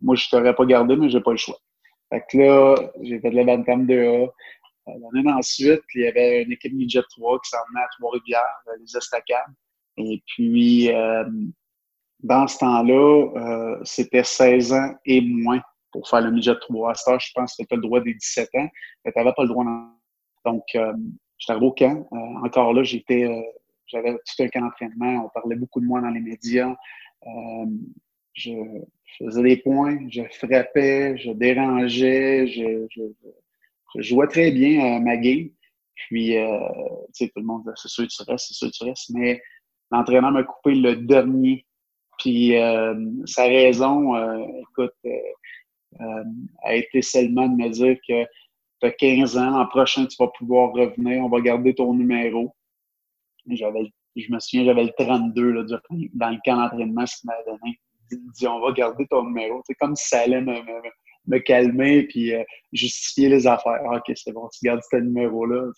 moi, 0.00 0.14
je 0.16 0.28
t'aurais 0.28 0.54
pas 0.54 0.64
gardé, 0.64 0.96
mais 0.96 1.10
j'ai 1.10 1.20
pas 1.20 1.32
le 1.32 1.36
choix. 1.36 1.58
Fait 2.10 2.22
que 2.28 2.38
là, 2.38 2.74
j'ai 3.02 3.20
fait 3.20 3.30
le 3.30 3.44
Bantam 3.44 3.86
2A. 3.86 4.28
Euh, 4.88 4.92
l'année 5.12 5.30
ensuite, 5.30 5.82
il 5.94 6.02
y 6.02 6.06
avait 6.06 6.42
une 6.42 6.52
équipe 6.52 6.72
Midget 6.72 7.02
3 7.10 7.38
qui 7.40 7.50
s'en 7.50 7.58
venait 7.70 7.84
à 7.84 7.88
Trois-Rivières, 7.98 8.62
euh, 8.68 8.72
les 8.80 8.96
Estacades. 8.96 9.54
Et 9.96 10.22
puis, 10.26 10.92
euh, 10.92 11.24
dans 12.22 12.46
ce 12.46 12.58
temps-là, 12.58 13.78
c'était 13.84 14.24
16 14.24 14.72
ans 14.72 14.94
et 15.04 15.20
moins 15.20 15.60
pour 15.92 16.08
faire 16.08 16.20
le 16.22 16.30
Midget 16.30 16.58
3. 16.60 16.90
À 16.90 16.94
ce 16.94 17.10
je 17.18 17.32
pense 17.34 17.56
que 17.56 17.62
tu 17.62 17.74
as 17.74 17.76
le 17.76 17.82
droit 17.82 18.00
des 18.00 18.14
17 18.14 18.48
ans, 18.54 18.68
mais 19.04 19.12
tu 19.12 19.18
n'avais 19.18 19.32
pas 19.34 19.42
le 19.42 19.48
droit. 19.48 19.64
Donc, 20.44 20.64
J'étais 21.40 21.54
au 21.54 21.72
camp. 21.72 22.06
Euh, 22.12 22.46
encore 22.46 22.72
là, 22.74 22.82
j'étais, 22.82 23.24
euh, 23.24 23.40
j'avais 23.86 24.12
tout 24.12 24.42
un 24.42 24.48
camp 24.48 24.60
d'entraînement. 24.60 25.24
On 25.24 25.28
parlait 25.30 25.56
beaucoup 25.56 25.80
de 25.80 25.86
moi 25.86 26.00
dans 26.00 26.10
les 26.10 26.20
médias. 26.20 26.76
Euh, 27.26 27.66
je 28.34 28.52
faisais 29.18 29.42
des 29.42 29.56
points, 29.56 29.98
je 30.08 30.22
frappais, 30.30 31.16
je 31.18 31.32
dérangeais, 31.32 32.46
je, 32.46 32.86
je, 32.90 34.02
jouais 34.02 34.28
très 34.28 34.50
bien 34.52 34.96
à 34.96 35.00
ma 35.00 35.16
game. 35.16 35.48
Puis, 35.94 36.28
tu 36.28 37.12
sais, 37.12 37.28
tout 37.28 37.40
le 37.40 37.44
monde 37.44 37.62
disait, 37.62 37.74
c'est 37.76 37.88
sûr 37.88 38.04
que 38.06 38.12
tu 38.12 38.22
restes, 38.30 38.46
c'est 38.48 38.54
sûr 38.54 38.68
que 38.68 38.76
tu 38.76 38.84
restes. 38.84 39.10
Mais 39.10 39.42
l'entraîneur 39.90 40.30
m'a 40.30 40.44
coupé 40.44 40.74
le 40.74 40.96
dernier. 40.96 41.66
Puis, 42.18 42.54
sa 43.26 43.44
raison, 43.44 44.14
écoute, 44.60 44.94
a 46.62 46.74
été 46.74 47.02
seulement 47.02 47.48
de 47.48 47.62
me 47.62 47.68
dire 47.68 47.96
que 48.08 48.24
tu 48.80 48.86
as 48.86 48.92
15 48.92 49.36
ans, 49.36 49.50
l'an 49.50 49.66
prochain, 49.66 50.06
tu 50.06 50.16
vas 50.18 50.28
pouvoir 50.28 50.72
revenir, 50.72 51.22
on 51.24 51.28
va 51.28 51.40
garder 51.40 51.74
ton 51.74 51.94
numéro. 51.94 52.54
J'avais, 53.46 53.90
je 54.16 54.32
me 54.32 54.38
souviens, 54.40 54.64
j'avais 54.64 54.84
le 54.84 54.92
32 54.98 55.50
là, 55.50 55.62
dans 56.14 56.30
le 56.30 56.38
camp 56.44 56.56
d'entraînement, 56.56 57.06
ce 57.06 57.20
qu'il 57.20 57.28
m'avait 57.28 57.44
donné. 57.44 57.80
Il 58.12 58.32
dit, 58.32 58.46
on 58.46 58.60
va 58.60 58.72
garder 58.72 59.06
ton 59.06 59.24
numéro. 59.24 59.62
C'est 59.66 59.74
comme 59.74 59.94
si 59.94 60.08
ça 60.08 60.20
allait 60.20 60.40
me, 60.40 60.54
me, 61.26 61.38
calmer 61.38 62.04
puis 62.04 62.34
euh, 62.34 62.42
justifier 62.72 63.28
les 63.28 63.46
affaires. 63.46 63.80
Ah, 63.88 63.96
OK, 63.96 64.12
c'est 64.16 64.32
bon, 64.32 64.48
tu 64.48 64.64
gardes 64.64 64.80
ce 64.90 64.96
numéro-là. 64.96 65.70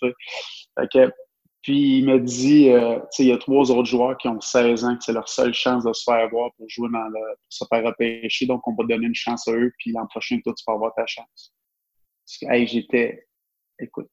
puis 1.62 1.98
il 1.98 2.06
m'a 2.06 2.18
dit, 2.18 2.70
euh, 2.70 2.98
il 3.18 3.26
y 3.26 3.32
a 3.32 3.36
trois 3.36 3.70
autres 3.70 3.88
joueurs 3.88 4.16
qui 4.16 4.28
ont 4.28 4.40
16 4.40 4.84
ans, 4.84 4.96
que 4.96 5.04
c'est 5.04 5.12
leur 5.12 5.28
seule 5.28 5.52
chance 5.52 5.84
de 5.84 5.92
se 5.92 6.04
faire 6.04 6.28
voir 6.30 6.52
pour 6.56 6.66
jouer 6.70 6.88
dans 6.90 7.08
le, 7.08 7.20
se 7.48 7.64
faire 7.68 7.84
repêcher. 7.84 8.46
Donc, 8.46 8.66
on 8.66 8.74
va 8.74 8.84
donner 8.84 9.06
une 9.06 9.14
chance 9.14 9.46
à 9.48 9.52
eux, 9.52 9.72
puis 9.78 9.92
l'an 9.92 10.06
prochain, 10.06 10.38
toi, 10.42 10.54
tu 10.56 10.64
vas 10.66 10.74
avoir 10.74 10.94
ta 10.94 11.06
chance 11.06 11.52
hey, 12.42 12.66
j'étais, 12.66 13.26
écoute, 13.78 14.10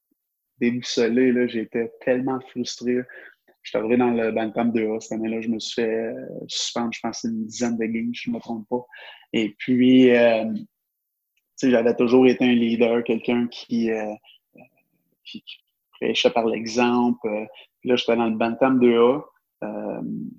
déboussolé, 0.60 1.32
là, 1.32 1.48
j'étais 1.48 1.92
tellement 2.02 2.40
frustré. 2.50 2.98
Je 3.62 3.70
suis 3.70 3.78
arrivé 3.78 3.98
dans 3.98 4.12
le 4.12 4.32
Bantam 4.32 4.72
2A 4.72 5.00
cette 5.00 5.14
année-là. 5.14 5.42
Je 5.42 5.50
me 5.50 5.60
suis 5.60 5.82
fait 5.82 5.90
euh, 5.90 6.28
suspendre, 6.48 6.94
je 6.94 7.00
pense, 7.02 7.24
une 7.24 7.46
dizaine 7.46 7.78
de 7.78 7.86
games, 7.86 8.12
je 8.14 8.30
ne 8.30 8.36
me 8.36 8.40
trompe 8.40 8.68
pas. 8.70 8.86
Et 9.34 9.56
puis, 9.58 10.12
euh, 10.12 10.46
tu 10.54 10.66
sais, 11.56 11.72
j'avais 11.72 11.96
toujours 11.96 12.28
été 12.28 12.46
un 12.46 12.54
leader, 12.54 13.04
quelqu'un 13.04 13.48
qui, 13.48 13.92
euh, 13.92 14.14
prêchait 15.92 16.32
par 16.32 16.46
l'exemple. 16.46 17.28
Puis 17.82 17.90
là, 17.90 17.96
j'étais 17.96 18.16
dans 18.16 18.28
le 18.28 18.38
Bantam 18.38 18.80
2A. 18.80 19.24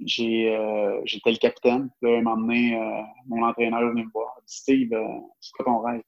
j'ai, 0.06 0.58
j'étais 1.04 1.30
le 1.30 1.37
capitaine. 1.37 1.90
Là, 2.02 2.18
un 2.18 2.22
moment 2.22 2.37
donné, 2.37 2.78
mon 3.26 3.44
entraîneur 3.44 3.82
est 3.82 3.90
venu 3.90 4.06
me 4.06 4.10
voir. 4.10 4.40
Steve, 4.46 4.90
c'est 5.38 5.52
quoi 5.52 5.66
ton 5.66 5.80
rêve? 5.80 6.02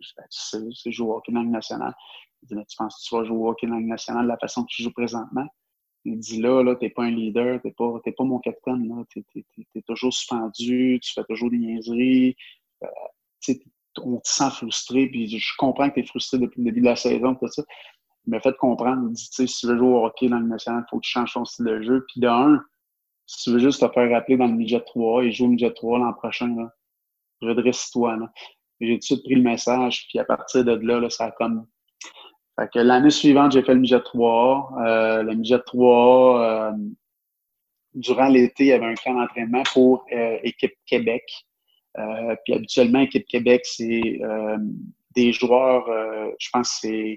Je 0.00 0.58
dis, 0.58 0.80
c'est 0.82 0.92
jouer 0.92 1.08
au 1.08 1.16
hockey 1.16 1.32
dans 1.32 1.42
le 1.42 1.48
national. 1.48 1.94
Il 2.42 2.56
dit, 2.56 2.64
tu 2.66 2.76
penses 2.76 2.96
que 2.96 3.08
tu 3.08 3.14
vas 3.14 3.24
jouer 3.24 3.36
au 3.36 3.48
hockey 3.48 3.66
dans 3.66 3.76
le 3.76 3.86
national 3.86 4.24
de 4.24 4.28
la 4.28 4.38
façon 4.38 4.62
que 4.62 4.68
tu 4.68 4.82
joues 4.82 4.92
présentement? 4.92 5.46
Il 6.04 6.18
dit 6.18 6.40
là, 6.40 6.62
là, 6.62 6.76
t'es 6.76 6.90
pas 6.90 7.04
un 7.04 7.10
leader, 7.10 7.60
t'es 7.62 7.72
pas, 7.72 7.98
pas 8.16 8.24
mon 8.24 8.38
capitaine, 8.38 8.88
là. 8.88 9.02
T'es, 9.12 9.24
es, 9.74 9.82
toujours 9.82 10.12
suspendu, 10.12 11.00
tu 11.02 11.12
fais 11.12 11.24
toujours 11.24 11.50
des 11.50 11.58
niaiseries. 11.58 12.36
Euh, 12.84 13.54
on 14.02 14.18
te 14.18 14.28
sent 14.28 14.50
frustré, 14.50 15.08
puis 15.08 15.26
je 15.28 15.52
comprends 15.58 15.88
que 15.88 15.94
tu 15.94 16.00
es 16.00 16.06
frustré 16.06 16.38
depuis 16.38 16.60
le 16.60 16.66
début 16.66 16.80
de 16.80 16.86
la 16.86 16.96
saison, 16.96 17.34
tout 17.34 17.48
ça. 17.48 17.62
Il 18.26 18.30
m'a 18.30 18.40
fait 18.40 18.56
comprendre, 18.56 19.08
il 19.08 19.14
dit, 19.14 19.24
si 19.24 19.46
tu 19.46 19.66
veux 19.66 19.78
jouer 19.78 19.88
au 19.88 20.04
hockey 20.04 20.28
dans 20.28 20.38
le 20.38 20.46
national, 20.46 20.84
il 20.86 20.90
faut 20.90 20.98
que 20.98 21.06
tu 21.06 21.10
changes 21.10 21.32
ton 21.32 21.44
style 21.44 21.66
de 21.66 21.82
jeu. 21.82 22.04
Puis 22.08 22.20
de 22.20 22.28
un, 22.28 22.62
si 23.26 23.44
tu 23.44 23.50
veux 23.50 23.58
juste 23.58 23.80
te 23.80 23.92
faire 23.92 24.10
rappeler 24.10 24.36
dans 24.36 24.46
le 24.46 24.54
midget 24.54 24.80
3 24.80 25.24
et 25.24 25.32
jouer 25.32 25.46
au 25.46 25.50
midget 25.50 25.72
3 25.72 25.98
l'an 25.98 26.12
prochain, 26.12 26.54
là, 26.54 26.70
redresse-toi. 27.40 28.18
J'ai 28.80 28.94
tout 28.94 28.98
de 28.98 29.04
suite 29.04 29.24
pris 29.24 29.34
le 29.34 29.42
message, 29.42 30.06
puis 30.08 30.18
à 30.18 30.24
partir 30.24 30.64
de 30.64 30.72
là, 30.72 31.00
là 31.00 31.10
ça 31.10 31.26
a 31.26 31.30
comme 31.30 31.66
fait 32.58 32.70
que 32.72 32.78
l'année 32.78 33.10
suivante, 33.10 33.52
j'ai 33.52 33.62
fait 33.62 33.74
le 33.74 33.80
midget 33.80 34.00
3 34.00 34.72
euh, 34.78 35.22
le 35.22 35.34
midget 35.34 35.60
3 35.60 36.40
euh, 36.40 36.72
durant 37.94 38.28
l'été, 38.28 38.64
il 38.64 38.68
y 38.68 38.72
avait 38.72 38.86
un 38.86 38.94
camp 38.94 39.14
d'entraînement 39.14 39.62
pour 39.72 40.06
euh, 40.12 40.38
Équipe 40.42 40.74
Québec. 40.86 41.24
Euh, 41.98 42.34
puis 42.44 42.54
habituellement, 42.54 43.00
Équipe 43.00 43.26
Québec, 43.26 43.62
c'est 43.64 44.20
des 45.14 45.32
joueurs, 45.32 45.86
je 46.38 46.48
pense 46.52 46.78
que 46.82 47.16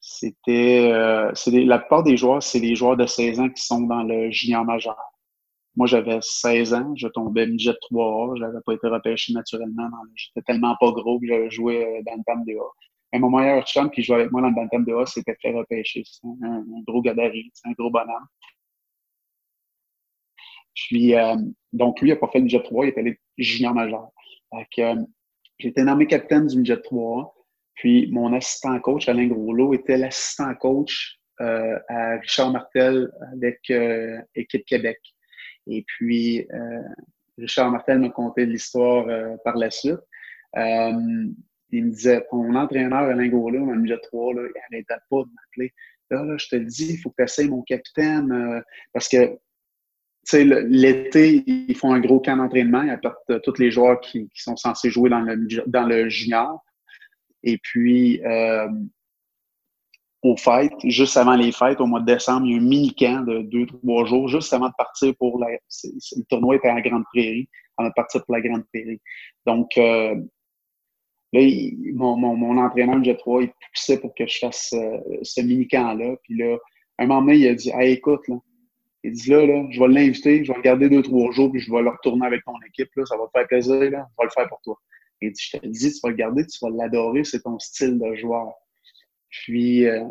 c'était 0.00 0.90
la 0.90 1.78
plupart 1.78 2.02
des 2.02 2.18
joueurs, 2.18 2.42
c'est 2.42 2.60
des 2.60 2.74
joueurs 2.74 2.98
de 2.98 3.06
16 3.06 3.40
ans 3.40 3.48
qui 3.48 3.62
sont 3.62 3.80
dans 3.80 4.02
le 4.02 4.30
junior 4.30 4.64
majeur. 4.64 5.13
Moi, 5.76 5.86
j'avais 5.86 6.18
16 6.20 6.74
ans, 6.74 6.94
je 6.96 7.08
tombais 7.08 7.46
midget 7.46 7.72
3A, 7.90 8.36
je 8.36 8.42
n'avais 8.42 8.60
pas 8.64 8.74
été 8.74 8.86
repêché 8.86 9.32
naturellement. 9.32 9.90
J'étais 10.14 10.42
tellement 10.42 10.76
pas 10.78 10.92
gros 10.92 11.18
que 11.18 11.26
j'avais 11.26 11.50
joué 11.50 12.02
dans 12.06 12.14
le 12.14 12.22
tam 12.24 12.44
A 12.48 13.18
mon 13.18 13.30
meilleur 13.30 13.64
chum 13.66 13.90
qui 13.90 14.02
jouait 14.02 14.16
avec 14.16 14.32
moi 14.32 14.40
dans 14.40 14.48
le 14.48 14.54
Bantam 14.54 14.84
de 14.84 14.94
A 14.94 15.06
s'était 15.06 15.36
fait 15.40 15.52
repêcher. 15.52 16.02
C'est 16.04 16.26
un, 16.42 16.64
gros 16.86 17.02
gabarit, 17.02 17.50
c'est 17.54 17.68
un 17.68 17.72
gros 17.72 17.90
bonhomme. 17.90 18.26
Puis, 20.74 21.14
euh, 21.14 21.36
donc, 21.72 22.00
lui, 22.00 22.08
il 22.10 22.12
n'a 22.12 22.18
pas 22.18 22.28
fait 22.28 22.38
le 22.38 22.44
midget 22.44 22.62
3, 22.62 22.86
il 22.86 22.88
est 22.88 22.98
allé 22.98 23.20
junior 23.38 23.74
majeur. 23.74 24.08
Euh, 24.52 24.96
j'ai 25.58 25.68
été 25.68 25.82
nommé 25.84 26.06
capitaine 26.06 26.46
du 26.46 26.58
midget 26.58 26.80
3. 26.80 27.34
Puis, 27.74 28.08
mon 28.10 28.32
assistant 28.32 28.78
coach, 28.80 29.08
Alain 29.08 29.26
Groslot, 29.26 29.74
était 29.74 29.96
l'assistant 29.96 30.52
coach 30.54 31.20
euh, 31.40 31.78
à 31.88 32.18
Richard 32.18 32.52
Martel 32.52 33.10
avec 33.32 33.72
Équipe 34.34 34.64
Québec. 34.64 34.98
Et 35.66 35.84
puis, 35.86 36.46
Richard 37.38 37.70
Martel 37.70 37.98
m'a 37.98 38.10
conté 38.10 38.46
l'histoire 38.46 39.06
par 39.44 39.56
la 39.56 39.70
suite 39.70 40.00
il 41.74 41.86
me 41.86 41.90
disait, 41.90 42.24
ton 42.30 42.54
entraîneur 42.54 43.00
Alain 43.00 43.28
Gaulin, 43.28 43.66
le 43.66 43.80
midget 43.80 43.98
3, 43.98 44.34
là, 44.34 44.42
il 44.42 44.52
n'arrêtait 44.72 45.02
pas 45.10 45.22
de 45.22 45.28
m'appeler. 45.34 45.74
Là, 46.10 46.24
là, 46.24 46.36
je 46.38 46.48
te 46.48 46.56
le 46.56 46.66
dis, 46.66 46.92
il 46.92 46.98
faut 46.98 47.10
que 47.10 47.24
tu 47.24 47.48
mon 47.48 47.62
capitaine. 47.62 48.30
Euh, 48.32 48.60
parce 48.92 49.08
que 49.08 49.38
l'été, 50.32 51.42
ils 51.46 51.76
font 51.76 51.92
un 51.92 52.00
gros 52.00 52.20
camp 52.20 52.36
d'entraînement. 52.36 52.82
Ils 52.82 52.90
apportent 52.90 53.40
tous 53.42 53.58
les 53.58 53.70
joueurs 53.70 54.00
qui, 54.00 54.28
qui, 54.28 54.42
sont 54.42 54.56
censés 54.56 54.90
jouer 54.90 55.10
dans 55.10 55.20
le, 55.20 55.46
dans 55.66 55.86
le 55.86 56.08
junior. 56.08 56.62
Et 57.42 57.58
puis, 57.58 58.24
euh, 58.24 58.68
aux 60.24 60.36
fêtes, 60.36 60.72
juste 60.84 61.16
avant 61.18 61.36
les 61.36 61.52
fêtes, 61.52 61.80
au 61.80 61.86
mois 61.86 62.00
de 62.00 62.06
décembre, 62.06 62.46
il 62.46 62.52
y 62.52 62.54
a 62.54 62.58
un 62.58 62.62
mini-camp 62.62 63.26
de 63.26 63.42
deux, 63.42 63.66
trois 63.66 64.06
jours, 64.06 64.26
juste 64.26 64.52
avant 64.52 64.68
de 64.68 64.74
partir 64.76 65.14
pour 65.16 65.38
la. 65.38 65.48
Le 65.50 66.24
tournoi 66.30 66.56
était 66.56 66.72
la 66.72 66.80
Grande 66.80 67.04
Prairie, 67.12 67.48
avant 67.76 67.90
de 67.90 67.94
partir 67.94 68.24
pour 68.24 68.34
la 68.34 68.40
Grande 68.40 68.64
Prairie. 68.72 69.00
Donc, 69.46 69.68
euh, 69.76 70.16
Là, 71.34 71.40
mon, 71.94 72.16
mon, 72.16 72.36
mon, 72.36 72.58
entraîneur 72.58 73.00
de 73.00 73.12
3 73.12 73.42
il 73.42 73.48
poussait 73.74 73.98
pour 73.98 74.14
que 74.14 74.24
je 74.24 74.38
fasse 74.38 74.72
euh, 74.72 74.98
ce 75.22 75.40
mini-camp-là. 75.40 76.14
Puis 76.22 76.36
là, 76.38 76.56
un 76.98 77.06
moment 77.06 77.22
donné, 77.22 77.38
il 77.38 77.48
a 77.48 77.54
dit 77.54 77.72
Hey, 77.74 77.94
écoute, 77.94 78.28
là, 78.28 78.36
il 79.02 79.10
dit 79.10 79.30
là, 79.30 79.44
là, 79.44 79.66
je 79.68 79.80
vais 79.80 79.88
l'inviter, 79.88 80.44
je 80.44 80.52
vais 80.52 80.58
le 80.58 80.62
garder 80.62 80.88
deux, 80.88 81.02
trois 81.02 81.32
jours, 81.32 81.50
puis 81.50 81.60
je 81.60 81.72
vais 81.72 81.82
le 81.82 81.90
retourner 81.90 82.24
avec 82.24 82.44
ton 82.44 82.54
équipe. 82.68 82.88
Là, 82.94 83.04
ça 83.04 83.16
va 83.16 83.24
te 83.26 83.30
faire 83.36 83.48
plaisir, 83.48 83.74
là, 83.74 83.80
je 83.82 83.90
vais 83.90 84.24
le 84.24 84.30
faire 84.30 84.48
pour 84.48 84.60
toi. 84.62 84.78
Il 85.20 85.32
dit 85.32 85.42
Je 85.42 85.58
te 85.58 85.66
le 85.66 85.72
dis, 85.72 85.92
tu 85.92 85.98
vas 86.04 86.10
le 86.10 86.14
garder, 86.14 86.46
tu 86.46 86.58
vas 86.62 86.70
l'adorer, 86.70 87.24
c'est 87.24 87.42
ton 87.42 87.58
style 87.58 87.98
de 87.98 88.14
joueur. 88.14 88.52
Puis, 89.42 89.86
euh, 89.86 90.04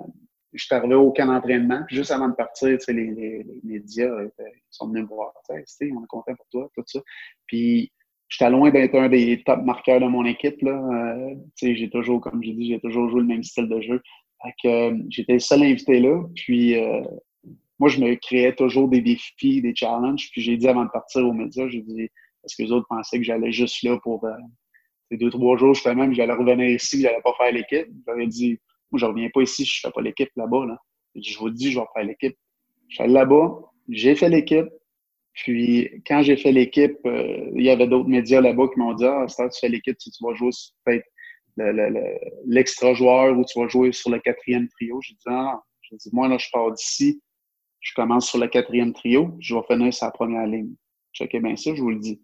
je 0.52 0.66
suis 0.66 0.76
arrivé 0.76 0.96
au 0.96 1.12
camp 1.12 1.28
d'entraînement, 1.28 1.82
puis 1.88 1.96
juste 1.96 2.12
avant 2.12 2.28
de 2.28 2.36
partir, 2.36 2.78
tu 2.78 2.84
sais, 2.84 2.94
les, 2.94 3.12
les, 3.12 3.44
les 3.44 3.60
médias 3.64 4.10
euh, 4.10 4.28
sont 4.70 4.88
venus 4.88 5.04
me 5.04 5.08
voir. 5.08 5.34
Tu 5.50 5.56
sais, 5.66 5.90
on 5.92 6.04
est 6.04 6.08
content 6.08 6.36
pour 6.36 6.46
toi, 6.52 6.70
tout 6.76 6.84
ça. 6.86 7.00
Puis, 7.48 7.92
j'étais 8.28 8.50
loin 8.50 8.70
d'être 8.70 8.96
un 8.96 9.08
des 9.08 9.42
top 9.46 9.64
marqueurs 9.64 10.02
de 10.02 10.08
mon 10.08 10.26
équipe. 10.26 10.62
Là. 10.62 10.72
Euh, 10.72 11.36
j'ai 11.62 11.90
toujours, 11.90 12.20
comme 12.20 12.44
j'ai 12.44 12.54
dit, 12.54 12.68
j'ai 12.68 12.80
toujours 12.80 13.10
joué 13.10 13.22
le 13.22 13.28
même 13.28 13.44
style 13.44 13.70
de 13.70 13.80
jeu. 13.82 14.02
Euh, 14.66 14.98
j'étais 15.10 15.34
le 15.34 15.40
seul 15.40 15.64
invité 15.64 16.02
là. 16.02 16.22
Puis 16.36 16.76
moi, 17.80 17.90
je 17.90 18.00
me 18.02 18.16
créais 18.16 18.54
toujours 18.54 18.90
des 18.90 19.02
défis, 19.02 19.62
des 19.62 19.74
challenges. 19.74 20.30
Puis 20.32 20.42
j'ai 20.42 20.58
dit 20.58 20.68
avant 20.68 20.84
de 20.84 20.90
partir 20.90 21.26
aux 21.26 21.32
médias, 21.32 21.70
j'ai 21.70 21.82
dit 21.82 22.10
parce 22.42 22.56
que 22.56 22.64
les 22.64 22.72
autres 22.74 22.88
pensaient 22.90 23.20
que 23.20 23.24
j'allais 23.24 23.54
juste 23.54 23.84
là 23.84 23.98
pour 24.04 24.28
ces 25.10 25.18
deux, 25.18 25.30
trois 25.30 25.56
jours, 25.56 25.74
justement, 25.74 26.08
que 26.08 26.14
j'allais 26.14 26.34
revenir 26.34 26.68
ici, 26.68 26.98
que 26.98 27.04
j'allais 27.04 27.22
pas 27.24 27.34
faire 27.38 27.54
l'équipe. 27.54 27.88
J'avais 28.06 28.28
dit, 28.28 28.60
moi, 28.94 29.00
je 29.00 29.06
reviens 29.06 29.30
pas 29.34 29.42
ici, 29.42 29.66
je 29.66 29.80
fais 29.82 29.92
pas 29.92 30.02
l'équipe 30.02 30.30
là-bas. 30.36 30.66
Là. 30.68 30.78
Je 31.16 31.38
vous 31.38 31.50
dis, 31.50 31.72
je 31.72 31.80
vais 31.80 31.86
faire 31.94 32.04
l'équipe. 32.04 32.38
Je 32.90 32.96
suis 32.96 33.04
allé 33.04 33.14
là-bas, 33.14 33.60
j'ai 33.90 34.16
fait 34.16 34.30
l'équipe, 34.30 34.70
puis, 35.34 35.90
quand 36.06 36.22
j'ai 36.22 36.38
fait 36.38 36.52
l'équipe, 36.52 36.98
euh, 37.06 37.50
il 37.56 37.64
y 37.64 37.70
avait 37.70 37.88
d'autres 37.88 38.08
médias 38.08 38.40
là-bas 38.40 38.68
qui 38.72 38.80
m'ont 38.80 38.94
dit 38.94 39.06
Ah, 39.06 39.26
tu 39.28 39.60
fais 39.60 39.70
l'équipe, 39.70 39.98
tu, 39.98 40.12
vas 40.22 40.34
jouer 40.36 40.52
peut-être 40.86 41.08
l'extra 42.46 42.94
joueur 42.94 43.38
ou 43.38 43.44
tu 43.44 43.60
vas 43.60 43.68
jouer 43.68 43.92
sur 43.92 44.12
le 44.12 44.20
quatrième 44.20 44.68
trio. 44.70 45.02
J'ai 45.02 45.16
dit 45.16 45.24
Ah, 45.26 45.60
j'ai 45.82 45.96
dit, 45.98 46.10
moi, 46.14 46.28
là, 46.28 46.38
je 46.38 46.48
pars 46.54 46.72
d'ici, 46.72 47.22
je 47.80 47.94
commence 47.96 48.30
sur 48.30 48.40
le 48.40 48.48
quatrième 48.48 48.94
trio, 48.94 49.36
je 49.40 49.56
vais 49.56 49.62
finir 49.68 49.92
la 50.02 50.12
première 50.12 50.46
ligne. 50.46 50.76
Checkez 51.14 51.40
bien 51.40 51.56
ça, 51.56 51.74
je 51.74 51.82
vous 51.82 51.90
le 51.90 52.00
dis. 52.00 52.22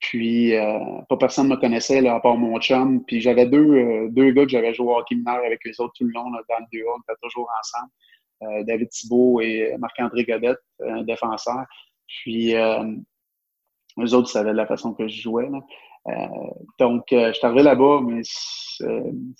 Puis, 0.00 0.54
euh, 0.54 0.78
pas 1.08 1.16
personne 1.16 1.48
ne 1.48 1.56
me 1.56 1.60
connaissait, 1.60 2.00
là, 2.00 2.14
à 2.14 2.20
part 2.20 2.36
mon 2.36 2.58
chum. 2.60 3.04
Puis, 3.04 3.20
j'avais 3.20 3.46
deux, 3.46 3.58
euh, 3.58 4.08
deux 4.10 4.30
gars 4.30 4.44
que 4.44 4.50
j'avais 4.50 4.72
joué 4.72 4.86
au 4.86 4.96
hockey 4.96 5.16
mineur 5.16 5.40
avec 5.44 5.60
eux 5.66 5.72
autres 5.82 5.94
tout 5.96 6.04
le 6.04 6.12
long, 6.12 6.30
là, 6.30 6.40
dans 6.48 6.58
le 6.58 6.78
2 6.78 6.84
on 6.94 7.00
était 7.00 7.18
toujours 7.22 7.50
ensemble. 7.60 7.90
David 8.66 8.88
Thibault 8.90 9.40
et 9.40 9.74
Marc-André 9.78 10.22
Godette, 10.22 10.60
un 10.78 11.02
défenseur. 11.02 11.64
Puis, 12.08 12.54
euh, 12.54 12.94
eux 13.98 14.14
autres 14.14 14.28
savaient 14.28 14.52
de 14.52 14.56
la 14.56 14.66
façon 14.66 14.94
que 14.94 15.06
je 15.06 15.20
jouais. 15.20 15.48
Euh, 16.08 16.12
donc, 16.78 17.12
euh, 17.12 17.28
je 17.28 17.32
suis 17.34 17.46
arrivé 17.46 17.62
là-bas, 17.62 18.00
mais 18.02 18.20
ce 18.24 18.82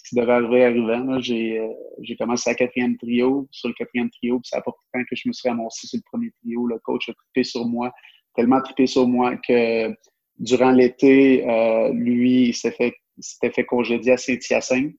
qui 0.08 0.14
devait 0.14 0.32
arriver 0.32 0.64
arrivant, 0.64 1.18
j'ai 1.20 2.16
commencé 2.18 2.50
à 2.50 2.54
quatrième 2.54 2.96
trio, 2.98 3.48
sur 3.50 3.68
le 3.68 3.74
quatrième 3.74 4.10
trio, 4.10 4.38
puis 4.40 4.48
ça 4.48 4.58
n'a 4.58 4.62
pas 4.62 4.72
pris 4.92 5.04
que 5.08 5.16
je 5.16 5.28
me 5.28 5.32
suis 5.32 5.48
ramassé 5.48 5.86
sur 5.86 5.98
le 5.98 6.10
premier 6.10 6.30
trio. 6.42 6.66
Le 6.66 6.78
coach 6.80 7.08
a 7.08 7.14
trippé 7.14 7.44
sur 7.44 7.64
moi, 7.66 7.92
tellement 8.34 8.60
trippé 8.60 8.86
sur 8.86 9.08
moi 9.08 9.36
que 9.36 9.94
durant 10.38 10.70
l'été, 10.70 11.44
lui, 11.92 12.48
il 12.48 12.54
s'était 12.54 12.94
fait, 13.40 13.50
fait 13.50 13.64
congédier 13.64 14.12
à 14.12 14.16
Saint-Hyacinthe 14.16 14.94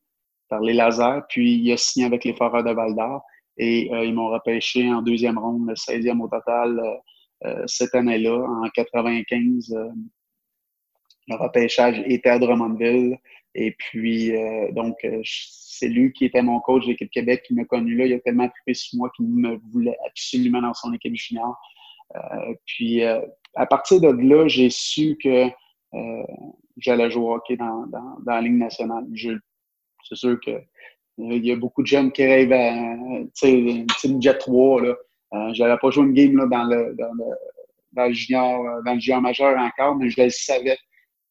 par 0.50 0.62
les 0.62 0.74
lasers, 0.74 1.22
puis 1.30 1.56
il 1.56 1.72
a 1.72 1.78
signé 1.78 2.06
avec 2.06 2.24
les 2.24 2.34
Foreurs 2.34 2.64
de 2.64 2.72
Val-d'Or 2.72 3.22
et 3.58 3.90
ils 4.06 4.14
m'ont 4.14 4.30
repêché 4.30 4.92
en 4.92 5.02
deuxième 5.02 5.38
ronde, 5.38 5.68
le 5.68 5.76
16e 5.76 6.22
au 6.22 6.28
total 6.28 6.82
euh, 7.46 7.64
cette 7.68 7.96
année-là, 7.96 8.38
en 8.38 8.70
95, 8.70 9.72
euh, 9.72 9.90
le 11.28 11.36
repêchage 11.36 12.02
était 12.06 12.30
à 12.30 12.40
Drummondville. 12.40 13.18
Et 13.56 13.72
puis, 13.72 14.36
euh, 14.36 14.72
donc, 14.72 14.96
c'est 15.24 15.88
lui 15.88 16.12
qui 16.12 16.26
était 16.26 16.42
mon 16.42 16.60
coach 16.60 16.84
de 16.84 16.90
l'équipe 16.90 17.10
Québec 17.10 17.44
qui 17.48 17.54
m'a 17.54 17.66
connu 17.66 17.96
là. 17.96 18.06
Il 18.06 18.14
a 18.14 18.20
tellement 18.20 18.50
trippé 18.50 18.74
sur 18.74 18.98
moi 18.98 19.10
qu'il 19.16 19.28
me 19.28 19.60
voulait 19.72 19.98
absolument 20.08 20.62
dans 20.62 20.74
son 20.74 20.94
équipe 20.94 21.16
junior. 21.16 21.58
Puis, 22.66 23.04
à 23.04 23.66
partir 23.66 24.02
de 24.02 24.08
là, 24.08 24.48
j'ai 24.48 24.70
su 24.70 25.18
que 25.22 25.46
j'allais 26.78 27.12
jouer 27.12 27.24
au 27.24 27.34
hockey 27.36 27.58
dans, 27.58 27.86
dans, 27.88 28.18
dans, 28.26 28.34
la 28.34 28.42
Ligue 28.42 28.58
nationale. 28.58 29.06
C'est 30.04 30.16
sûr 30.16 30.40
que 30.40 30.62
il 31.20 31.46
y 31.46 31.52
a 31.52 31.56
beaucoup 31.56 31.82
de 31.82 31.88
jeunes 31.88 32.12
qui 32.12 32.26
rêvent 32.26 32.54
à 32.54 32.70
une 32.72 33.30
petite 33.30 34.22
jet 34.22 34.38
3. 34.38 34.82
Là. 34.82 34.96
Euh, 35.34 35.78
pas 35.78 35.92
joué 35.92 36.06
une 36.06 36.14
game 36.14 36.38
là, 36.38 36.46
dans, 36.46 36.64
le, 36.64 36.96
dans, 36.96 37.14
le, 37.14 37.26
dans, 37.92 38.06
le, 38.06 38.14
junior, 38.14 38.66
euh, 38.66 38.82
dans 38.84 38.94
le 38.94 39.00
junior 39.00 39.22
majeur 39.22 39.58
encore, 39.58 39.96
mais 39.96 40.10
je 40.10 40.30
savais 40.30 40.78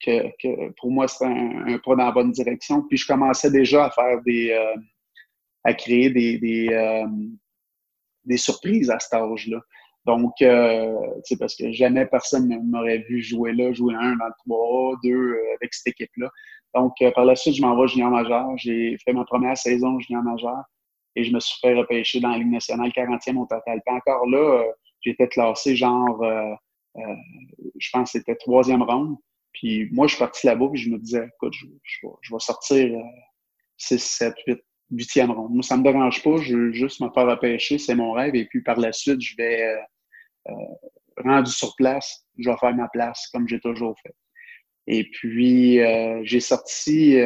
que, 0.05 0.29
que 0.41 0.71
pour 0.79 0.91
moi, 0.91 1.09
c'était 1.09 1.27
un, 1.27 1.79
pas 1.85 1.97
dans 1.97 2.05
la 2.05 2.13
bonne 2.13 2.31
direction. 2.31 2.83
Puis 2.83 2.99
je 2.99 3.07
commençais 3.07 3.51
déjà 3.51 3.87
à 3.87 3.91
faire 3.91 4.23
des 4.23 4.51
euh, 4.51 4.81
à 5.65 5.75
créer 5.75 6.11
des, 6.11 6.39
des, 6.39 6.69
euh, 6.69 7.07
des, 8.25 8.37
surprises 8.37 8.91
à 8.91 8.99
cet 9.01 9.15
âge-là. 9.15 9.61
Donc, 10.09 10.41
euh, 10.41 10.95
parce 11.39 11.55
que 11.55 11.71
jamais 11.71 12.07
personne 12.07 12.49
ne 12.49 12.57
m'aurait 12.57 13.05
vu 13.11 13.23
jouer 13.23 13.53
là, 13.53 13.75
jouer 13.75 13.95
un 13.95 14.17
dans 14.17 14.25
le 14.25 14.33
3 14.47 14.97
deux 15.05 15.37
avec 15.57 15.75
cette 15.75 15.89
équipe-là. 15.89 16.31
Donc, 16.75 16.95
par 17.15 17.27
la 17.27 17.37
suite, 17.37 17.57
je 17.57 17.61
m'en 17.61 17.79
vais 17.79 17.87
junior 17.89 18.11
majeur. 18.11 18.47
J'ai 18.57 18.97
fait 19.05 19.13
ma 19.13 19.27
première 19.27 19.57
saison 19.57 20.01
junior 20.01 20.23
majeur 20.23 20.63
et 21.15 21.25
je 21.25 21.33
me 21.33 21.41
suis 21.41 21.59
fait 21.61 21.75
repêcher 21.75 22.21
dans 22.21 22.31
la 22.31 22.39
Ligue 22.39 22.51
nationale 22.51 22.89
40e 22.89 23.37
au 23.37 23.45
total. 23.45 23.83
Puis 23.85 23.95
encore 23.95 24.27
là, 24.27 24.39
euh, 24.39 24.73
j'étais 25.03 25.29
classé 25.29 25.77
genre, 25.77 26.25
je 26.97 27.91
pense 27.93 28.13
que 28.13 28.19
c'était 28.19 28.37
troisième 28.37 28.83
ronde. 28.83 29.17
Puis 29.53 29.91
moi, 29.93 30.07
je 30.07 30.15
suis 30.15 30.25
parti 30.25 30.47
là-bas, 30.47 30.69
puis 30.73 30.81
je 30.81 30.89
me 30.89 30.99
disais, 30.99 31.27
écoute, 31.35 31.53
je, 31.53 31.67
je, 31.83 32.33
vais 32.33 32.39
sortir 32.39 32.99
6, 33.77 33.99
7, 33.99 34.35
8, 34.47 34.61
huitième 34.91 35.31
ronde. 35.31 35.53
Moi, 35.53 35.63
ça 35.63 35.77
me 35.77 35.83
dérange 35.83 36.23
pas, 36.23 36.37
je 36.39 36.57
veux 36.57 36.73
juste 36.73 37.01
me 37.01 37.11
faire 37.11 37.27
repêcher, 37.27 37.77
c'est 37.79 37.95
mon 37.95 38.13
rêve. 38.13 38.35
Et 38.35 38.47
puis 38.47 38.63
par 38.63 38.79
la 38.79 38.93
suite, 38.93 39.21
je 39.21 39.37
vais, 39.37 39.63
euh, 39.63 39.77
euh, 39.77 39.81
rendu 41.25 41.51
sur 41.51 41.75
place, 41.77 42.25
je 42.39 42.49
vais 42.49 42.57
faire 42.57 42.75
ma 42.75 42.89
place 42.89 43.29
comme 43.33 43.49
j'ai 43.49 43.61
toujours 43.61 43.97
fait. 44.03 44.15
Et 44.87 45.05
puis, 45.11 45.81
euh, 45.81 46.21
j'ai 46.25 46.41
sorti 46.41 47.17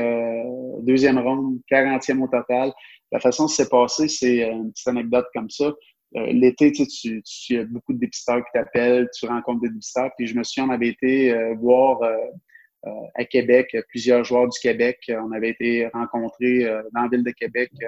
deuxième 0.81 1.19
ronde, 1.19 1.61
40e 1.71 2.23
au 2.23 2.29
total. 2.29 2.73
La 3.13 3.21
façon 3.21 3.45
dont 3.45 3.49
c'est 3.49 3.69
passé, 3.69 4.09
c'est 4.09 4.51
une 4.51 4.73
petite 4.73 4.89
anecdote 4.89 5.27
comme 5.35 5.51
ça. 5.51 5.73
L'été, 6.15 6.73
tu, 6.73 6.87
tu, 6.87 7.23
tu, 7.23 7.59
as 7.59 7.65
beaucoup 7.65 7.93
de 7.93 7.99
dépisteurs 7.99 8.39
qui 8.39 8.51
t'appellent, 8.53 9.09
tu 9.19 9.27
rencontres 9.27 9.63
des 9.63 9.71
dépisteurs. 9.71 10.11
Puis 10.19 10.27
je 10.27 10.37
me 10.37 10.43
suis, 10.43 10.61
on 10.61 10.71
avait 10.71 10.89
été 10.89 11.55
voir 11.55 12.01
euh, 12.87 12.91
à 13.15 13.25
Québec, 13.25 13.77
plusieurs 13.89 14.25
joueurs 14.25 14.49
du 14.49 14.59
Québec. 14.59 14.99
On 15.09 15.31
avait 15.33 15.51
été 15.51 15.87
rencontrés 15.93 16.65
euh, 16.65 16.83
dans 16.93 17.03
la 17.03 17.09
ville 17.09 17.23
de 17.23 17.31
Québec, 17.31 17.71
euh, 17.81 17.87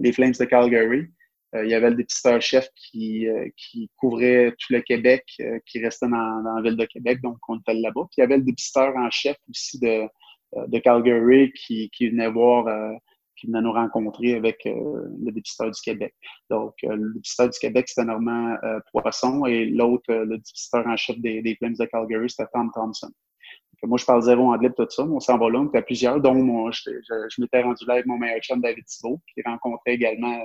les 0.00 0.12
Flames 0.12 0.32
de 0.32 0.44
Calgary. 0.44 1.06
Il 1.54 1.68
y 1.68 1.74
avait 1.74 1.90
le 1.90 1.96
dépisteur-chef 1.96 2.68
qui, 2.76 3.26
qui 3.56 3.90
couvrait 3.96 4.54
tout 4.58 4.72
le 4.72 4.80
Québec, 4.80 5.24
qui 5.66 5.82
restait 5.82 6.08
dans, 6.08 6.42
dans, 6.42 6.56
la 6.56 6.62
ville 6.62 6.76
de 6.76 6.84
Québec, 6.84 7.20
donc 7.22 7.38
on 7.48 7.58
était 7.58 7.74
là-bas. 7.74 8.02
Puis 8.02 8.16
il 8.18 8.20
y 8.20 8.24
avait 8.24 8.36
le 8.36 8.42
dépisteur 8.42 8.94
en 8.96 9.10
chef 9.10 9.36
aussi 9.48 9.78
de, 9.78 10.02
de 10.66 10.78
Calgary 10.78 11.52
qui, 11.54 11.88
qui 11.90 12.10
venait 12.10 12.30
voir 12.30 12.68
qui 13.38 13.46
venait 13.46 13.60
nous 13.60 13.72
rencontrer 13.72 14.34
avec 14.34 14.66
euh, 14.66 15.08
le 15.24 15.32
dépisteur 15.32 15.70
du 15.70 15.80
Québec. 15.80 16.14
Donc, 16.50 16.74
euh, 16.84 16.96
le 16.96 17.14
dépisteur 17.14 17.48
du 17.48 17.58
Québec, 17.58 17.88
c'était 17.88 18.06
Normand 18.06 18.56
euh, 18.64 18.80
Poisson 18.92 19.46
et 19.46 19.66
l'autre, 19.66 20.12
le 20.12 20.36
dépisteur 20.36 20.86
en 20.86 20.96
chef 20.96 21.18
des, 21.18 21.40
des 21.42 21.54
Flames 21.56 21.74
de 21.78 21.84
Calgary, 21.86 22.28
c'était 22.28 22.48
Tom 22.52 22.70
Thompson. 22.74 23.10
Moi, 23.82 23.98
je 23.98 24.04
parle 24.04 24.22
zéro 24.22 24.52
anglais 24.52 24.70
tout 24.76 24.86
ça, 24.88 25.04
mais 25.04 25.14
on 25.14 25.20
s'en 25.20 25.38
va 25.38 25.50
là, 25.50 25.60
on 25.60 25.68
était 25.68 25.82
plusieurs, 25.82 26.20
dont 26.20 26.34
moi, 26.34 26.70
je, 26.72 26.90
je, 26.90 27.40
m'étais 27.40 27.62
rendu 27.62 27.84
là 27.86 27.94
avec 27.94 28.06
mon 28.06 28.18
meilleur 28.18 28.40
chum 28.40 28.60
David 28.60 28.84
Thibault, 28.84 29.20
qui 29.32 29.40
rencontrait 29.42 29.94
également 29.94 30.36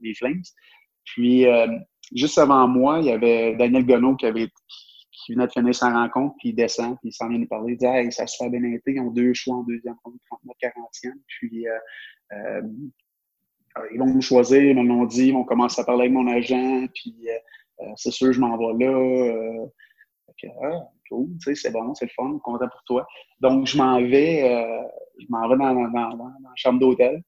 les 0.00 0.14
Flames. 0.14 0.42
Puis, 1.04 1.46
juste 2.14 2.38
avant 2.38 2.68
moi, 2.68 2.98
il 3.00 3.06
y 3.06 3.10
avait 3.10 3.56
Daniel 3.56 3.86
Gonneau 3.86 4.16
qui 4.16 4.26
avait 4.26 4.48
qui 5.24 5.32
venait 5.32 5.46
de 5.46 5.52
finir 5.52 5.74
sa 5.74 5.90
rencontre, 5.90 6.34
puis 6.38 6.50
il 6.50 6.54
descend, 6.54 6.98
puis 6.98 7.08
il 7.08 7.12
s'en 7.12 7.28
vient 7.28 7.38
nous 7.38 7.46
parler. 7.46 7.72
Il 7.72 7.78
dit 7.78 7.86
hey, 7.86 8.12
ça 8.12 8.26
se 8.26 8.36
fait 8.36 8.50
bien 8.50 8.62
été, 8.72 8.92
ils 8.92 9.00
ont 9.00 9.10
deux 9.10 9.32
choix 9.32 9.56
en 9.56 9.62
deuxième 9.62 9.96
ronde, 10.04 10.16
39, 10.30 10.56
40e. 10.62 11.12
Puis 11.26 11.66
euh, 11.68 11.78
euh, 12.32 12.62
ils 13.92 13.98
vont 13.98 14.06
nous 14.06 14.20
choisir, 14.20 14.62
ils 14.62 14.74
m'ont 14.74 15.06
dit, 15.06 15.28
ils 15.28 15.32
vont 15.32 15.44
commencer 15.44 15.80
à 15.80 15.84
parler 15.84 16.02
avec 16.02 16.12
mon 16.12 16.26
agent, 16.28 16.86
puis 16.94 17.14
euh, 17.28 17.92
c'est 17.96 18.10
sûr, 18.10 18.32
je 18.32 18.40
m'en 18.40 18.56
vais 18.56 18.84
là. 18.84 19.66
ah, 20.62 20.88
c'est 21.40 21.72
bon, 21.72 21.94
c'est 21.94 22.06
le 22.06 22.10
fun, 22.14 22.38
content 22.42 22.68
pour 22.68 22.82
toi. 22.84 23.06
Donc, 23.40 23.66
je 23.66 23.76
m'en 23.76 24.00
vais, 24.00 24.40
je 25.18 25.26
m'en 25.28 25.48
vais 25.48 25.56
dans, 25.56 25.74
dans, 25.74 26.16
dans, 26.16 26.26
la 26.26 26.52
chambre 26.56 26.80
d'hôtel. 26.80 27.22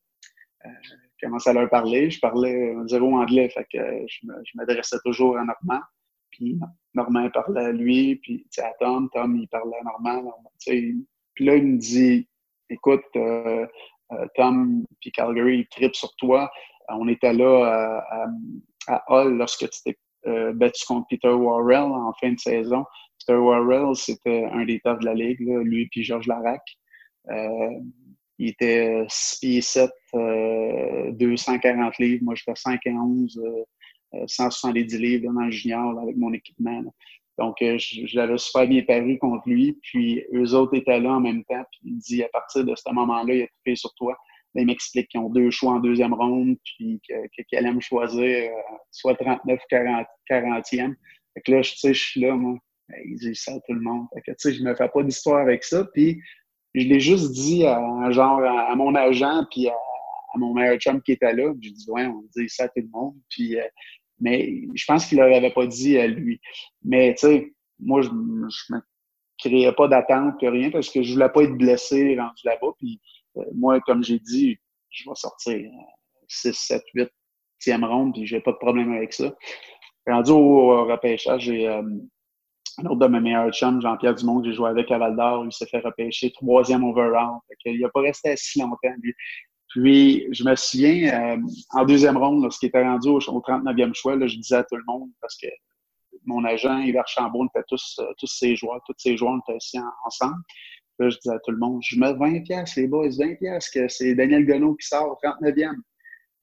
je 0.65 1.27
commence 1.27 1.47
à 1.47 1.53
leur 1.53 1.69
parler. 1.69 2.11
Je 2.11 2.21
parlais 2.21 2.75
zéro 2.87 3.17
anglais, 3.17 3.49
fait 3.51 3.67
que 3.73 3.79
je 4.09 4.53
m'adressais 4.55 4.99
toujours 5.05 5.37
en 5.37 5.45
Normand. 5.45 5.85
Puis 6.31 6.59
Normand 6.95 7.31
parlait 7.31 7.65
à 7.67 7.73
lui, 7.73 8.17
puis 8.17 8.47
à 8.59 8.73
Tom, 8.79 9.09
Tom, 9.13 9.37
il 9.37 9.49
parlait 9.49 9.79
à 9.81 9.85
Normand. 9.85 10.33
puis 10.67 11.05
là, 11.41 11.57
il 11.57 11.67
me 11.67 11.79
dit 11.79 12.29
Écoute, 12.69 13.05
euh, 13.15 13.67
euh, 14.13 14.27
Tom, 14.35 14.85
puis 15.01 15.13
Calgary, 15.13 15.59
il 15.59 15.69
tripe 15.69 15.95
sur 15.95 16.15
toi. 16.17 16.51
Euh, 16.91 16.95
on 16.99 17.09
était 17.09 17.33
là 17.33 18.03
à, 18.89 19.03
à, 19.09 19.25
lorsque 19.25 19.69
tu 19.71 19.81
t'es 19.85 19.99
battu 20.55 20.85
contre 20.87 21.07
Peter 21.09 21.31
Warrell 21.31 21.93
en 21.93 22.13
fin 22.15 22.33
de 22.33 22.39
saison. 22.39 22.85
Peter 23.27 23.39
Warrell, 23.39 23.95
c'était 23.97 24.45
un 24.53 24.65
des 24.65 24.81
tops 24.81 25.01
de 25.01 25.07
la 25.07 25.15
ligue, 25.15 25.41
lui 25.41 25.89
puis 25.89 26.05
Georges 26.05 26.27
Larac. 26.27 26.63
il 28.39 28.49
était 28.49 29.05
6 29.09 29.39
pieds 29.41 29.61
7, 29.61 29.91
240 30.13 31.99
livres. 31.99 32.25
Moi, 32.25 32.35
j'étais 32.35 32.55
5 32.55 32.81
et 32.87 32.93
11, 32.93 33.41
170 34.27 34.95
euh, 34.95 34.99
livres 34.99 35.33
dans 35.33 35.41
le 35.41 35.51
junior 35.51 35.99
avec 36.01 36.17
mon 36.17 36.33
équipement. 36.33 36.83
Donc, 37.39 37.61
euh, 37.63 37.77
je, 37.79 38.17
l'avais 38.17 38.39
super 38.39 38.67
bien 38.67 38.83
paru 38.83 39.19
contre 39.19 39.49
lui. 39.49 39.79
Puis, 39.83 40.25
eux 40.33 40.55
autres 40.55 40.75
étaient 40.75 41.01
là 41.01 41.13
en 41.15 41.21
même 41.21 41.45
temps. 41.45 41.65
Puis, 41.73 41.81
il 41.85 41.99
dit, 41.99 42.23
à 42.23 42.29
partir 42.29 42.65
de 42.65 42.75
ce 42.75 42.91
moment-là, 42.93 43.35
il 43.35 43.43
a 43.43 43.47
fait 43.65 43.77
sur 43.77 43.93
toi. 43.95 44.17
il 44.55 44.67
m'explique 44.67 45.09
qu'ils 45.09 45.21
ont 45.21 45.29
deux 45.29 45.51
choix 45.51 45.73
en 45.73 45.81
deuxième 45.81 46.15
ronde, 46.15 46.57
puis 46.65 47.01
qu'il 47.05 47.59
allait 47.59 47.73
me 47.73 47.81
choisir 47.81 48.23
euh, 48.23 48.77
soit 48.91 49.15
39 49.17 49.59
ou 49.59 49.67
40, 49.69 50.07
40e. 50.31 50.95
Fait 51.35 51.41
que 51.43 51.53
là, 51.53 51.63
je, 51.63 51.75
je 51.83 51.93
suis 51.93 52.21
là, 52.21 52.35
moi. 52.35 52.57
Ben, 52.89 52.99
il 53.05 53.17
dit 53.19 53.35
ça 53.35 53.53
à 53.53 53.61
tout 53.61 53.73
le 53.73 53.81
monde. 53.81 54.07
Fait 54.15 54.21
que, 54.21 54.31
tu 54.33 54.37
sais, 54.39 54.55
je 54.55 54.63
me 54.63 54.75
fais 54.75 54.89
pas 54.89 55.03
d'histoire 55.03 55.41
avec 55.41 55.65
ça. 55.65 55.85
Puis, 55.93 56.21
je 56.75 56.87
l'ai 56.87 57.01
juste 57.01 57.33
dit 57.33 57.67
à, 57.67 58.11
genre, 58.11 58.41
à, 58.43 58.75
mon 58.77 58.95
agent, 58.95 59.45
puis 59.51 59.69
à, 59.69 59.75
mon 60.37 60.55
meilleur 60.55 60.79
chum 60.79 61.01
qui 61.03 61.13
était 61.13 61.33
là. 61.33 61.53
J'ai 61.61 61.71
dit, 61.71 61.91
ouais, 61.91 62.07
on 62.07 62.23
dit 62.37 62.49
ça 62.49 62.65
à 62.65 62.69
tout 62.69 62.81
le 62.81 62.89
monde. 62.89 63.15
Puis, 63.31 63.57
mais 64.21 64.63
je 64.75 64.85
pense 64.87 65.07
qu'il 65.07 65.19
ne 65.19 65.25
l'avait 65.25 65.53
pas 65.53 65.67
dit 65.67 65.99
à 65.99 66.07
lui. 66.07 66.41
Mais 66.85 67.15
tu 67.15 67.27
sais, 67.27 67.53
moi, 67.79 68.03
je 68.03 68.09
ne 68.09 68.15
me 68.15 68.83
créais 69.39 69.73
pas 69.73 69.89
d'attente, 69.89 70.35
rien, 70.41 70.71
parce 70.71 70.91
que 70.91 71.03
je 71.03 71.13
voulais 71.13 71.29
pas 71.29 71.43
être 71.43 71.57
blessé 71.57 72.17
rendu 72.19 72.43
là-bas. 72.45 72.73
Puis 72.79 73.01
euh, 73.37 73.45
moi, 73.55 73.81
comme 73.81 74.03
j'ai 74.03 74.19
dit, 74.19 74.59
je 74.91 75.09
vais 75.09 75.15
sortir 75.15 75.71
6, 76.29 76.53
7, 76.53 76.83
8 76.95 77.11
e 77.69 77.87
ronde, 77.87 78.15
puis 78.15 78.27
j'ai 78.27 78.41
pas 78.41 78.53
de 78.53 78.59
problème 78.59 78.93
avec 78.93 79.13
ça. 79.13 79.35
Rendu 80.07 80.31
au, 80.31 80.85
repêchage, 80.87 81.43
j'ai 81.43 81.69
euh, 81.69 81.83
un 82.79 82.87
autre 82.87 82.97
de 82.97 83.07
mes 83.07 83.21
meilleurs 83.21 83.53
chums, 83.53 83.81
Jean-Pierre 83.81 84.15
Dumont, 84.15 84.41
que 84.41 84.49
j'ai 84.49 84.55
joué 84.55 84.69
avec 84.69 84.91
à 84.91 85.11
d'Or, 85.11 85.45
il 85.45 85.53
s'est 85.53 85.67
fait 85.67 85.81
repêcher 85.81 86.31
troisième 86.33 86.85
overall. 86.85 87.39
il 87.65 87.81
n'a 87.81 87.89
pas 87.89 88.01
resté 88.01 88.35
si 88.37 88.61
longtemps. 88.61 88.95
Puis, 89.69 90.27
je 90.33 90.45
me 90.45 90.55
souviens, 90.55 91.37
euh, 91.37 91.43
en 91.73 91.85
deuxième 91.85 92.17
ronde, 92.17 92.43
lorsqu'il 92.43 92.69
était 92.69 92.83
rendu 92.83 93.09
au, 93.09 93.19
39e 93.19 93.95
choix, 93.95 94.17
là, 94.17 94.27
je 94.27 94.37
disais 94.37 94.57
à 94.57 94.65
tout 94.65 94.77
le 94.77 94.85
monde, 94.87 95.11
parce 95.21 95.37
que 95.37 95.49
mon 96.25 96.45
agent, 96.45 96.79
Yves 96.81 96.99
Archambault, 96.99 97.47
était 97.47 97.65
tous, 97.69 97.99
euh, 98.01 98.13
tous 98.19 98.27
ses 98.27 98.57
joueurs, 98.57 98.81
tous 98.87 98.95
ses 98.97 99.17
joueurs 99.17 99.39
étaient 99.47 99.57
assis 99.57 99.79
ensemble. 100.05 100.43
Là, 100.99 101.11
je 101.11 101.17
disais 101.19 101.35
à 101.35 101.39
tout 101.41 101.51
le 101.51 101.59
monde, 101.59 101.81
je 101.83 101.99
mets 101.99 102.15
20 102.15 102.43
pièces 102.43 102.77
les 102.77 102.87
boys, 102.87 103.09
20 103.19 103.37
pièces 103.37 103.71
que 103.71 103.87
c'est 103.89 104.15
Daniel 104.15 104.47
Gonneau 104.47 104.75
qui 104.75 104.87
sort 104.87 105.19
39e. 105.23 105.75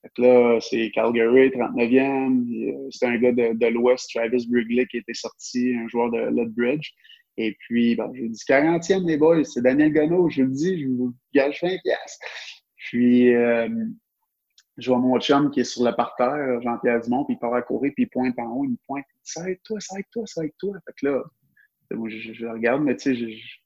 Fait 0.03 0.21
là, 0.21 0.59
c'est 0.59 0.91
Calgary, 0.91 1.49
39e. 1.49 2.69
Euh, 2.69 2.89
c'est 2.91 3.05
un 3.05 3.17
gars 3.17 3.31
de, 3.31 3.57
de 3.57 3.67
l'Ouest, 3.67 4.11
Travis 4.13 4.45
Brigley, 4.49 4.85
qui 4.87 4.97
était 4.97 5.13
sorti, 5.13 5.73
un 5.75 5.87
joueur 5.87 6.11
de 6.11 6.19
Lethbridge. 6.19 6.91
Et 7.37 7.55
puis, 7.59 7.95
ben, 7.95 8.11
j'ai 8.13 8.27
dit 8.27 8.43
40e, 8.47 9.07
les 9.07 9.17
boys, 9.17 9.43
c'est 9.45 9.61
Daniel 9.61 9.93
Gonneau. 9.93 10.29
Je 10.29 10.43
le 10.43 10.49
dis, 10.49 10.81
je 10.81 10.87
vous 10.87 11.13
gage 11.33 11.59
20 11.61 11.77
pièces. 11.83 12.19
Puis, 12.75 13.33
euh, 13.33 13.69
je 14.77 14.89
vois 14.89 14.99
mon 14.99 15.19
chum 15.19 15.51
qui 15.51 15.61
est 15.61 15.63
sur 15.63 15.83
le 15.85 15.95
parterre, 15.95 16.61
Jean-Pierre 16.61 17.01
Dumont, 17.01 17.23
puis 17.25 17.35
il 17.35 17.39
part 17.39 17.53
à 17.53 17.61
courir, 17.61 17.91
puis 17.95 18.03
il 18.03 18.09
pointe 18.09 18.37
en 18.39 18.51
haut, 18.51 18.65
il 18.65 18.71
me 18.71 18.77
pointe, 18.85 19.05
ça 19.21 19.41
avec 19.41 19.63
toi, 19.63 19.79
ça 19.79 19.95
avec 19.95 20.09
toi, 20.11 20.23
ça 20.25 20.41
avec 20.41 20.57
toi. 20.57 20.73
Fait 20.85 20.93
que 20.99 21.07
là, 21.07 21.23
je, 21.91 22.33
je, 22.33 22.45
regarde, 22.45 22.83
mais 22.83 22.95
tu 22.97 23.15
sais, 23.15 23.15
je, 23.15 23.57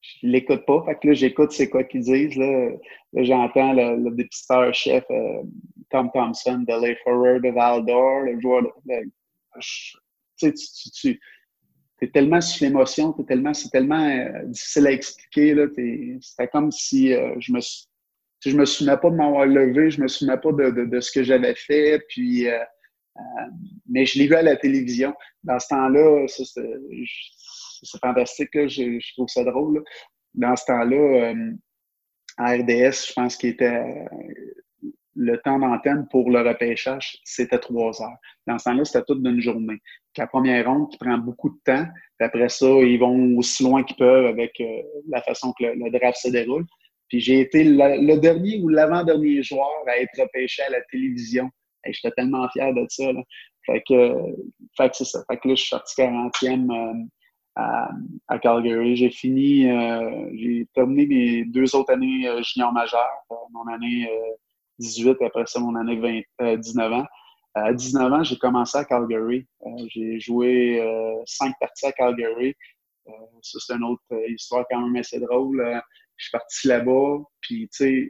je, 0.00 0.26
l'écoute 0.26 0.64
pas. 0.66 0.84
Fait 0.86 0.94
que 0.96 1.08
là, 1.08 1.12
j'écoute 1.14 1.52
c'est 1.52 1.68
quoi 1.68 1.84
qu'ils 1.84 2.02
disent. 2.02 2.36
Là, 2.36 2.70
là 3.12 3.22
j'entends 3.22 3.72
le, 3.72 3.96
le 3.96 4.10
dépisteur-chef 4.14 5.04
euh, 5.10 5.42
Tom 5.90 6.10
Thompson 6.12 6.64
de 6.66 6.96
Forward 7.04 7.42
de 7.42 7.50
Val 7.50 7.84
d'Or, 7.84 8.20
le 8.22 8.40
joueur 8.40 8.62
de. 8.62 8.94
sais, 10.36 10.52
tu, 10.52 10.90
tu, 10.90 11.20
tu 11.98 12.04
es 12.04 12.08
tellement 12.10 12.40
sous 12.40 12.64
l'émotion, 12.64 13.12
tellement, 13.12 13.52
c'est 13.52 13.70
tellement 13.70 14.08
euh, 14.08 14.44
difficile 14.46 14.86
à 14.86 14.92
expliquer. 14.92 15.54
C'était 16.20 16.48
comme 16.48 16.70
si 16.70 17.12
je 17.38 17.52
me 17.52 17.60
je 18.48 18.56
me 18.56 18.64
souvenais 18.64 18.96
pas 18.96 19.10
de 19.10 19.16
m'avoir 19.16 19.46
levé, 19.46 19.90
je 19.90 20.00
me 20.00 20.08
souvenais 20.08 20.38
pas 20.38 20.52
de, 20.52 20.70
de, 20.70 20.84
de 20.86 21.00
ce 21.00 21.12
que 21.12 21.22
j'avais 21.22 21.54
fait, 21.54 22.02
puis 22.08 22.48
euh, 22.48 22.58
euh, 23.16 23.20
mais 23.88 24.06
je 24.06 24.18
l'ai 24.18 24.26
vu 24.26 24.34
à 24.34 24.42
la 24.42 24.56
télévision. 24.56 25.14
Dans 25.44 25.58
ce 25.58 25.68
temps-là, 25.68 26.26
c'est 27.82 28.00
fantastique, 28.00 28.50
je, 28.54 28.98
je, 28.98 29.12
trouve 29.14 29.28
ça 29.28 29.44
drôle. 29.44 29.82
Dans 30.34 30.54
ce 30.56 30.64
temps-là, 30.66 31.32
euh, 31.32 31.52
à 32.38 32.52
RDS, 32.52 33.08
je 33.08 33.12
pense 33.12 33.36
qu'il 33.36 33.50
était 33.50 34.06
le 35.16 35.38
temps 35.38 35.58
d'antenne 35.58 36.06
pour 36.10 36.30
le 36.30 36.40
repêchage, 36.40 37.18
c'était 37.24 37.58
trois 37.58 38.00
heures. 38.02 38.16
Dans 38.46 38.58
ce 38.58 38.64
temps-là, 38.64 38.84
c'était 38.84 39.04
toute 39.04 39.22
d'une 39.22 39.40
journée. 39.40 39.78
la 40.16 40.26
première 40.26 40.66
ronde 40.66 40.90
qui 40.90 40.98
prend 40.98 41.18
beaucoup 41.18 41.50
de 41.50 41.60
temps, 41.64 41.84
puis 42.18 42.26
après 42.26 42.48
ça, 42.48 42.66
ils 42.66 42.98
vont 42.98 43.36
aussi 43.36 43.62
loin 43.62 43.82
qu'ils 43.82 43.96
peuvent 43.96 44.26
avec 44.26 44.62
la 45.08 45.20
façon 45.22 45.52
que 45.58 45.64
le 45.64 45.90
draft 45.90 46.18
se 46.18 46.28
déroule. 46.28 46.64
Puis 47.10 47.20
j'ai 47.20 47.40
été 47.40 47.64
le, 47.64 48.16
dernier 48.18 48.60
ou 48.62 48.68
l'avant-dernier 48.68 49.42
joueur 49.42 49.68
à 49.86 49.98
être 49.98 50.18
repêché 50.18 50.62
à 50.62 50.70
la 50.70 50.80
télévision. 50.82 51.50
Et 51.84 51.92
j'étais 51.92 52.12
tellement 52.12 52.48
fier 52.50 52.72
de 52.72 52.86
ça. 52.88 53.12
Là. 53.12 53.22
Fait 53.66 53.82
que, 53.86 54.14
fait 54.76 54.90
que 54.90 54.96
c'est 54.96 55.04
ça. 55.04 55.24
Fait 55.28 55.36
que 55.38 55.48
là, 55.48 55.54
je 55.54 55.60
suis 55.60 55.68
sorti 55.68 56.00
40e 56.00 56.70
euh, 56.70 57.04
à, 57.56 57.90
à, 58.28 58.38
Calgary. 58.38 58.96
J'ai 58.96 59.10
fini, 59.10 59.70
euh, 59.70 60.30
j'ai 60.34 60.66
terminé 60.74 61.06
mes 61.06 61.44
deux 61.44 61.74
autres 61.74 61.92
années 61.92 62.28
euh, 62.28 62.42
junior 62.42 62.72
majeur. 62.72 63.08
mon 63.52 63.66
année 63.66 64.08
18, 64.78 65.20
après 65.22 65.44
ça, 65.46 65.60
mon 65.60 65.74
année 65.76 66.24
20, 66.38 66.56
19 66.56 66.92
ans. 66.92 67.06
À 67.54 67.72
19 67.72 68.12
ans, 68.12 68.22
j'ai 68.22 68.38
commencé 68.38 68.78
à 68.78 68.84
Calgary. 68.84 69.46
j'ai 69.88 70.20
joué 70.20 70.80
cinq 71.26 71.54
parties 71.60 71.86
à 71.86 71.92
Calgary. 71.92 72.54
ça, 73.42 73.58
c'est 73.60 73.74
une 73.74 73.84
autre 73.84 74.04
histoire 74.28 74.64
quand 74.70 74.80
même 74.80 74.96
assez 74.96 75.18
drôle 75.18 75.82
je 76.20 76.26
suis 76.26 76.32
parti 76.32 76.68
là-bas, 76.68 77.18
puis 77.40 77.66
tu 77.74 77.78
sais, 77.78 78.08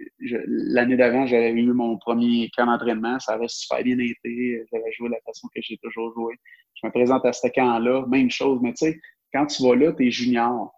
l'année 0.48 0.96
d'avant, 0.96 1.28
j'avais 1.28 1.52
eu 1.52 1.72
mon 1.72 1.96
premier 1.96 2.50
camp 2.56 2.66
d'entraînement, 2.66 3.20
ça 3.20 3.34
avait 3.34 3.46
super 3.46 3.84
bien 3.84 3.96
été, 4.00 4.64
j'avais 4.72 4.92
joué 4.92 5.08
de 5.08 5.14
la 5.14 5.20
façon 5.24 5.46
que 5.54 5.60
j'ai 5.62 5.78
toujours 5.78 6.12
joué. 6.14 6.34
Je 6.74 6.88
me 6.88 6.92
présente 6.92 7.24
à 7.24 7.32
ce 7.32 7.46
camp-là, 7.46 8.04
même 8.08 8.28
chose, 8.28 8.58
mais 8.62 8.72
tu 8.72 8.86
sais, 8.86 9.00
quand 9.32 9.46
tu 9.46 9.62
vas 9.62 9.74
là, 9.74 9.92
tu 9.92 10.06
es 10.06 10.10
junior. 10.10 10.72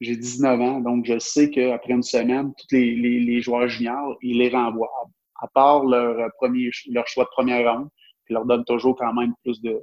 J'ai 0.00 0.16
19 0.16 0.60
ans, 0.60 0.80
donc 0.80 1.04
je 1.04 1.18
sais 1.18 1.50
qu'après 1.50 1.92
une 1.92 2.02
semaine, 2.02 2.54
tous 2.56 2.74
les, 2.74 2.94
les, 2.94 3.42
joueurs 3.42 3.68
juniors, 3.68 4.16
ils 4.22 4.38
les 4.38 4.48
renvoient. 4.48 4.90
À 5.36 5.46
part 5.48 5.84
leur, 5.84 6.30
premier, 6.38 6.70
leur 6.88 7.06
choix 7.06 7.24
de 7.24 7.30
première 7.30 7.70
ronde, 7.70 7.88
qui 8.26 8.32
leur 8.32 8.46
donne 8.46 8.64
toujours 8.64 8.96
quand 8.96 9.12
même 9.12 9.34
plus 9.42 9.60
de 9.60 9.78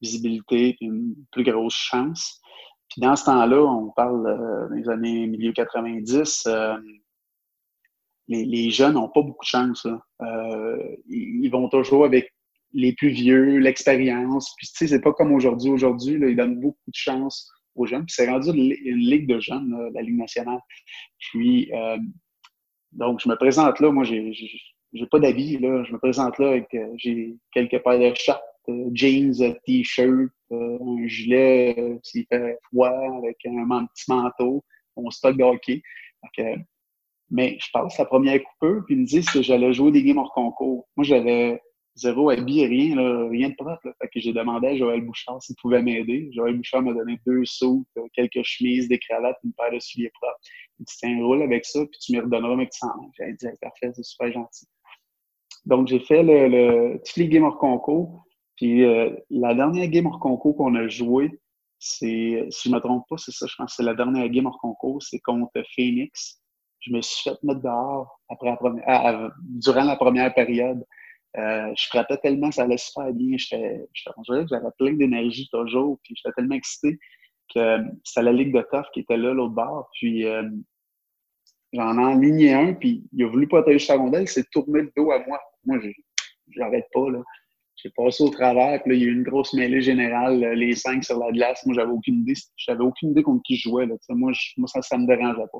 visibilité 0.00 0.70
et 0.70 0.84
une 0.84 1.14
plus 1.30 1.44
grosse 1.44 1.74
chance. 1.74 2.40
Puis 2.88 3.00
dans 3.00 3.16
ce 3.16 3.24
temps-là, 3.24 3.62
on 3.62 3.90
parle 3.90 4.26
euh, 4.26 4.68
des 4.74 4.88
années 4.88 5.26
milieu 5.26 5.52
90, 5.52 6.44
euh, 6.46 6.76
les, 8.28 8.70
jeunes 8.70 8.94
n'ont 8.94 9.08
pas 9.08 9.22
beaucoup 9.22 9.44
de 9.44 9.48
chance. 9.48 9.86
Euh, 10.22 10.96
ils, 11.08 11.48
vont 11.48 11.68
toujours 11.68 12.04
avec 12.04 12.33
les 12.74 12.92
plus 12.92 13.10
vieux, 13.10 13.58
l'expérience. 13.58 14.52
Puis 14.58 14.66
tu 14.68 14.76
sais, 14.76 14.86
c'est 14.88 15.00
pas 15.00 15.12
comme 15.12 15.32
aujourd'hui. 15.32 15.70
Aujourd'hui, 15.70 16.14
ils 16.20 16.36
donnent 16.36 16.60
beaucoup 16.60 16.90
de 16.90 16.94
chance 16.94 17.50
aux 17.74 17.86
jeunes. 17.86 18.04
Puis 18.04 18.14
c'est 18.16 18.28
rendu 18.28 18.50
une, 18.50 18.98
ligue 18.98 19.26
de 19.26 19.40
jeunes, 19.40 19.90
la 19.94 20.02
Ligue 20.02 20.18
nationale. 20.18 20.60
Puis 21.18 21.70
donc, 22.92 23.20
je 23.20 23.28
me 23.28 23.36
présente 23.36 23.80
là. 23.80 23.90
Moi, 23.90 24.04
j'ai 24.04 24.32
j'ai 24.92 25.06
pas 25.06 25.18
d'habits, 25.18 25.58
là. 25.58 25.82
Je 25.84 25.92
me 25.92 25.98
présente 25.98 26.38
là 26.38 26.50
avec 26.50 26.68
j'ai 26.96 27.36
quelques 27.52 27.82
paires 27.82 27.98
de 27.98 28.14
shorts, 28.14 28.40
jeans, 28.92 29.56
t-shirt, 29.66 30.30
un 30.50 31.06
gilet 31.06 31.98
s'il 32.02 32.26
fait 32.26 32.58
froid, 32.68 32.94
avec 33.18 33.36
un 33.46 33.86
petit 33.86 34.04
manteau, 34.08 34.64
on 34.96 35.10
stock 35.10 35.36
de 35.36 35.42
hockey. 35.42 35.82
mais 37.30 37.56
je 37.60 37.66
passe 37.72 37.98
la 37.98 38.04
première 38.04 38.40
coupeur, 38.42 38.84
puis 38.86 38.94
ils 38.94 39.00
me 39.00 39.06
disent 39.06 39.28
que 39.28 39.42
j'allais 39.42 39.72
jouer 39.72 39.90
des 39.90 40.02
games 40.02 40.18
hors 40.18 40.32
concours. 40.32 40.88
Moi, 40.96 41.04
j'avais 41.04 41.60
zéro 41.94 42.30
habit, 42.30 42.66
rien, 42.66 43.28
rien 43.28 43.50
de 43.50 43.54
propre. 43.54 43.88
Fait 44.00 44.08
que 44.08 44.20
j'ai 44.20 44.32
demandé 44.32 44.68
à 44.68 44.76
Joël 44.76 45.00
Bouchard 45.02 45.42
s'il 45.42 45.56
pouvait 45.56 45.82
m'aider. 45.82 46.28
Joël 46.32 46.56
Bouchard 46.56 46.82
m'a 46.82 46.92
donné 46.92 47.20
deux 47.26 47.44
sauts, 47.44 47.84
quelques 48.12 48.42
chemises, 48.42 48.88
des 48.88 48.98
cravates, 48.98 49.38
une 49.44 49.52
paire 49.52 49.72
de 49.72 49.78
souliers 49.78 50.10
propres. 50.10 50.38
Il 50.78 50.84
dit, 50.84 50.94
tiens, 50.98 51.24
roule 51.24 51.42
avec 51.42 51.64
ça, 51.64 51.80
puis 51.86 51.98
tu 52.00 52.16
me 52.16 52.22
redonneras 52.22 52.56
mes 52.56 52.66
petits 52.66 52.86
J'ai 53.18 53.32
dit, 53.32 53.46
parfait, 53.60 53.92
c'est 53.94 54.04
super 54.04 54.32
gentil. 54.32 54.66
Donc, 55.66 55.88
j'ai 55.88 56.00
fait 56.00 56.22
le, 56.22 56.48
le, 56.48 57.02
tous 57.04 57.20
les 57.20 57.28
games 57.28 57.44
hors 57.44 57.58
concours. 57.58 58.24
Puis 58.56 58.84
euh, 58.84 59.10
la 59.30 59.54
dernière 59.54 59.88
game 59.88 60.06
hors 60.06 60.20
concours 60.20 60.56
qu'on 60.56 60.74
a 60.74 60.88
joué, 60.88 61.30
c'est, 61.78 62.46
si 62.50 62.68
je 62.68 62.70
ne 62.70 62.74
me 62.74 62.80
trompe 62.80 63.04
pas, 63.08 63.16
c'est 63.18 63.32
ça, 63.32 63.46
je 63.48 63.54
pense 63.56 63.70
que 63.72 63.76
c'est 63.76 63.82
la 63.82 63.94
dernière 63.94 64.28
game 64.28 64.46
hors 64.46 64.58
concours, 64.58 65.02
c'est 65.02 65.20
contre 65.20 65.62
Phoenix. 65.74 66.40
Je 66.80 66.92
me 66.92 67.00
suis 67.00 67.30
fait 67.30 67.42
mettre 67.42 67.62
dehors 67.62 68.20
après 68.28 68.50
la 68.50 68.56
première, 68.56 69.32
durant 69.38 69.84
la 69.84 69.96
première 69.96 70.32
période. 70.34 70.84
Euh, 71.36 71.72
je 71.76 71.86
frappais 71.88 72.16
tellement, 72.18 72.52
ça 72.52 72.62
allait 72.62 72.76
super 72.76 73.12
bien. 73.12 73.36
J'étais, 73.36 73.86
j'avais 74.28 74.70
plein 74.78 74.92
d'énergie 74.92 75.48
toujours, 75.50 75.98
puis 76.02 76.14
j'étais 76.16 76.32
tellement 76.34 76.54
excité 76.54 76.98
que 77.52 77.58
euh, 77.58 77.82
c'était 78.04 78.22
la 78.22 78.32
Ligue 78.32 78.54
de 78.54 78.62
Tough 78.70 78.86
qui 78.92 79.00
était 79.00 79.16
là, 79.16 79.34
l'autre 79.34 79.54
bord. 79.54 79.88
Puis 79.94 80.24
j'en 81.72 81.98
ai 81.98 82.12
aligné 82.12 82.54
un, 82.54 82.72
puis 82.72 83.04
il 83.12 83.24
a 83.24 83.28
voulu 83.28 83.48
protéger 83.48 83.84
sa 83.84 83.96
rondelle, 83.96 84.22
il 84.22 84.28
s'est 84.28 84.44
tourné 84.52 84.82
le 84.82 84.92
dos 84.96 85.10
à 85.10 85.24
moi. 85.26 85.40
Moi, 85.64 85.78
j'arrête 86.50 86.86
pas, 86.92 87.10
là. 87.10 87.20
J'ai 87.76 87.90
passé 87.90 88.22
au 88.22 88.30
travers, 88.30 88.82
puis 88.82 88.92
là, 88.92 88.96
il 88.96 89.02
y 89.02 89.04
a 89.04 89.08
eu 89.08 89.14
une 89.14 89.24
grosse 89.24 89.52
mêlée 89.52 89.80
générale, 89.80 90.42
euh, 90.42 90.54
les 90.54 90.74
cinq 90.74 91.04
sur 91.04 91.18
la 91.18 91.32
glace. 91.32 91.66
Moi, 91.66 91.74
j'avais 91.74 91.90
aucune 91.90 92.20
idée. 92.20 92.34
J'avais 92.56 92.84
aucune 92.84 93.10
idée 93.10 93.22
contre 93.22 93.42
qui 93.42 93.56
je 93.56 93.68
jouais. 93.68 93.86
Là. 93.86 93.96
Moi, 94.10 94.32
moi, 94.56 94.68
ça, 94.68 94.80
ça 94.80 94.96
me 94.96 95.06
dérangeait 95.06 95.48
pas. 95.52 95.58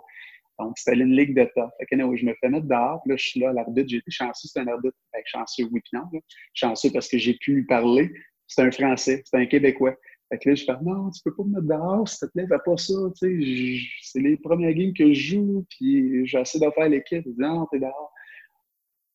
Donc, 0.58 0.78
c'était 0.78 0.98
une 0.98 1.16
ligue 1.16 1.34
de 1.36 1.48
top. 1.54 1.70
Fait 1.78 1.86
que, 1.86 2.16
je 2.16 2.24
me 2.24 2.34
fais 2.40 2.48
mettre 2.48 2.66
dehors, 2.66 3.00
puis 3.02 3.10
là, 3.10 3.16
je 3.16 3.24
suis 3.24 3.40
là, 3.40 3.52
l'arbitre, 3.52 3.88
j'ai 3.88 3.96
été 3.98 4.10
chanceux, 4.10 4.48
c'est 4.48 4.60
un 4.60 4.68
arbitre. 4.68 4.96
avec 5.12 5.26
chanceux, 5.26 5.64
oui, 5.70 5.80
puis. 5.80 6.20
Chanceux 6.54 6.90
parce 6.92 7.08
que 7.08 7.18
j'ai 7.18 7.34
pu 7.34 7.54
lui 7.54 7.64
parler. 7.64 8.12
C'est 8.46 8.62
un 8.62 8.70
Français, 8.70 9.22
c'est 9.24 9.36
un 9.36 9.46
Québécois. 9.46 9.96
Fait 10.30 10.38
que 10.38 10.48
là, 10.48 10.54
je 10.54 10.64
fais 10.64 10.72
non, 10.82 11.10
tu 11.10 11.20
peux 11.24 11.34
pas 11.34 11.42
me 11.44 11.60
mettre 11.60 11.66
dehors, 11.66 12.08
s'il 12.08 12.28
te 12.28 12.32
plaît, 12.32 12.46
fais 12.46 12.58
pas 12.64 12.76
ça. 12.76 12.94
Tu 13.18 13.78
sais, 13.78 13.86
c'est 14.02 14.20
les 14.20 14.36
premières 14.36 14.74
games 14.74 14.92
que 14.92 15.12
je 15.12 15.34
joue, 15.34 15.66
puis 15.70 16.26
j'essaie 16.26 16.58
de 16.58 16.70
faire 16.70 16.88
l'équipe. 16.88 17.26
Non, 17.36 17.66
t'es 17.70 17.78
dehors. 17.78 18.12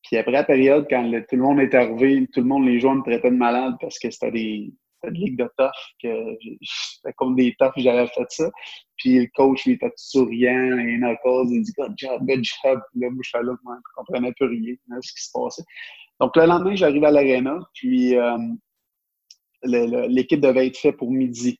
Puis 0.02 0.16
après 0.16 0.32
la 0.32 0.44
période, 0.44 0.86
quand 0.88 1.10
tout 1.28 1.36
le 1.36 1.42
monde 1.42 1.60
est 1.60 1.74
arrivé, 1.74 2.26
tout 2.32 2.40
le 2.40 2.46
monde, 2.46 2.66
les 2.66 2.80
joueurs 2.80 2.94
me 2.94 3.02
traitaient 3.02 3.30
de 3.30 3.36
malade 3.36 3.74
parce 3.80 3.98
que 3.98 4.10
c'était 4.10 4.30
des, 4.32 4.72
des 5.04 5.10
ligues 5.18 5.38
de 5.38 5.50
tough, 5.56 5.70
que 6.02 6.36
c'était 6.62 7.12
comme 7.14 7.36
des 7.36 7.54
toughs, 7.58 7.72
j'avais 7.76 8.06
fait 8.08 8.30
ça. 8.30 8.50
Puis 8.96 9.20
le 9.20 9.28
coach, 9.34 9.66
il 9.66 9.72
était 9.72 9.88
tout 9.88 9.94
souriant, 9.96 10.78
et 10.78 11.16
cause, 11.22 11.50
il 11.50 11.62
dit 11.62 11.72
Good 11.72 11.94
job, 11.96 12.20
good 12.26 12.44
job. 12.44 12.80
Puis 12.90 13.00
là, 13.00 13.10
moi, 13.10 13.22
je 13.22 13.38
là, 13.38 13.54
je 13.64 13.94
comprenais 13.94 14.32
plus 14.32 14.46
rien 14.46 14.74
de 14.88 15.00
ce 15.00 15.12
qui 15.12 15.24
se 15.24 15.30
passait. 15.32 15.64
Donc 16.20 16.36
le 16.36 16.44
lendemain, 16.46 16.74
j'arrive 16.74 17.04
à 17.04 17.10
l'aréna, 17.10 17.58
puis 17.74 18.14
euh, 18.16 18.36
l'équipe 19.62 20.40
devait 20.40 20.66
être 20.66 20.76
faite 20.76 20.96
pour 20.96 21.10
midi. 21.10 21.58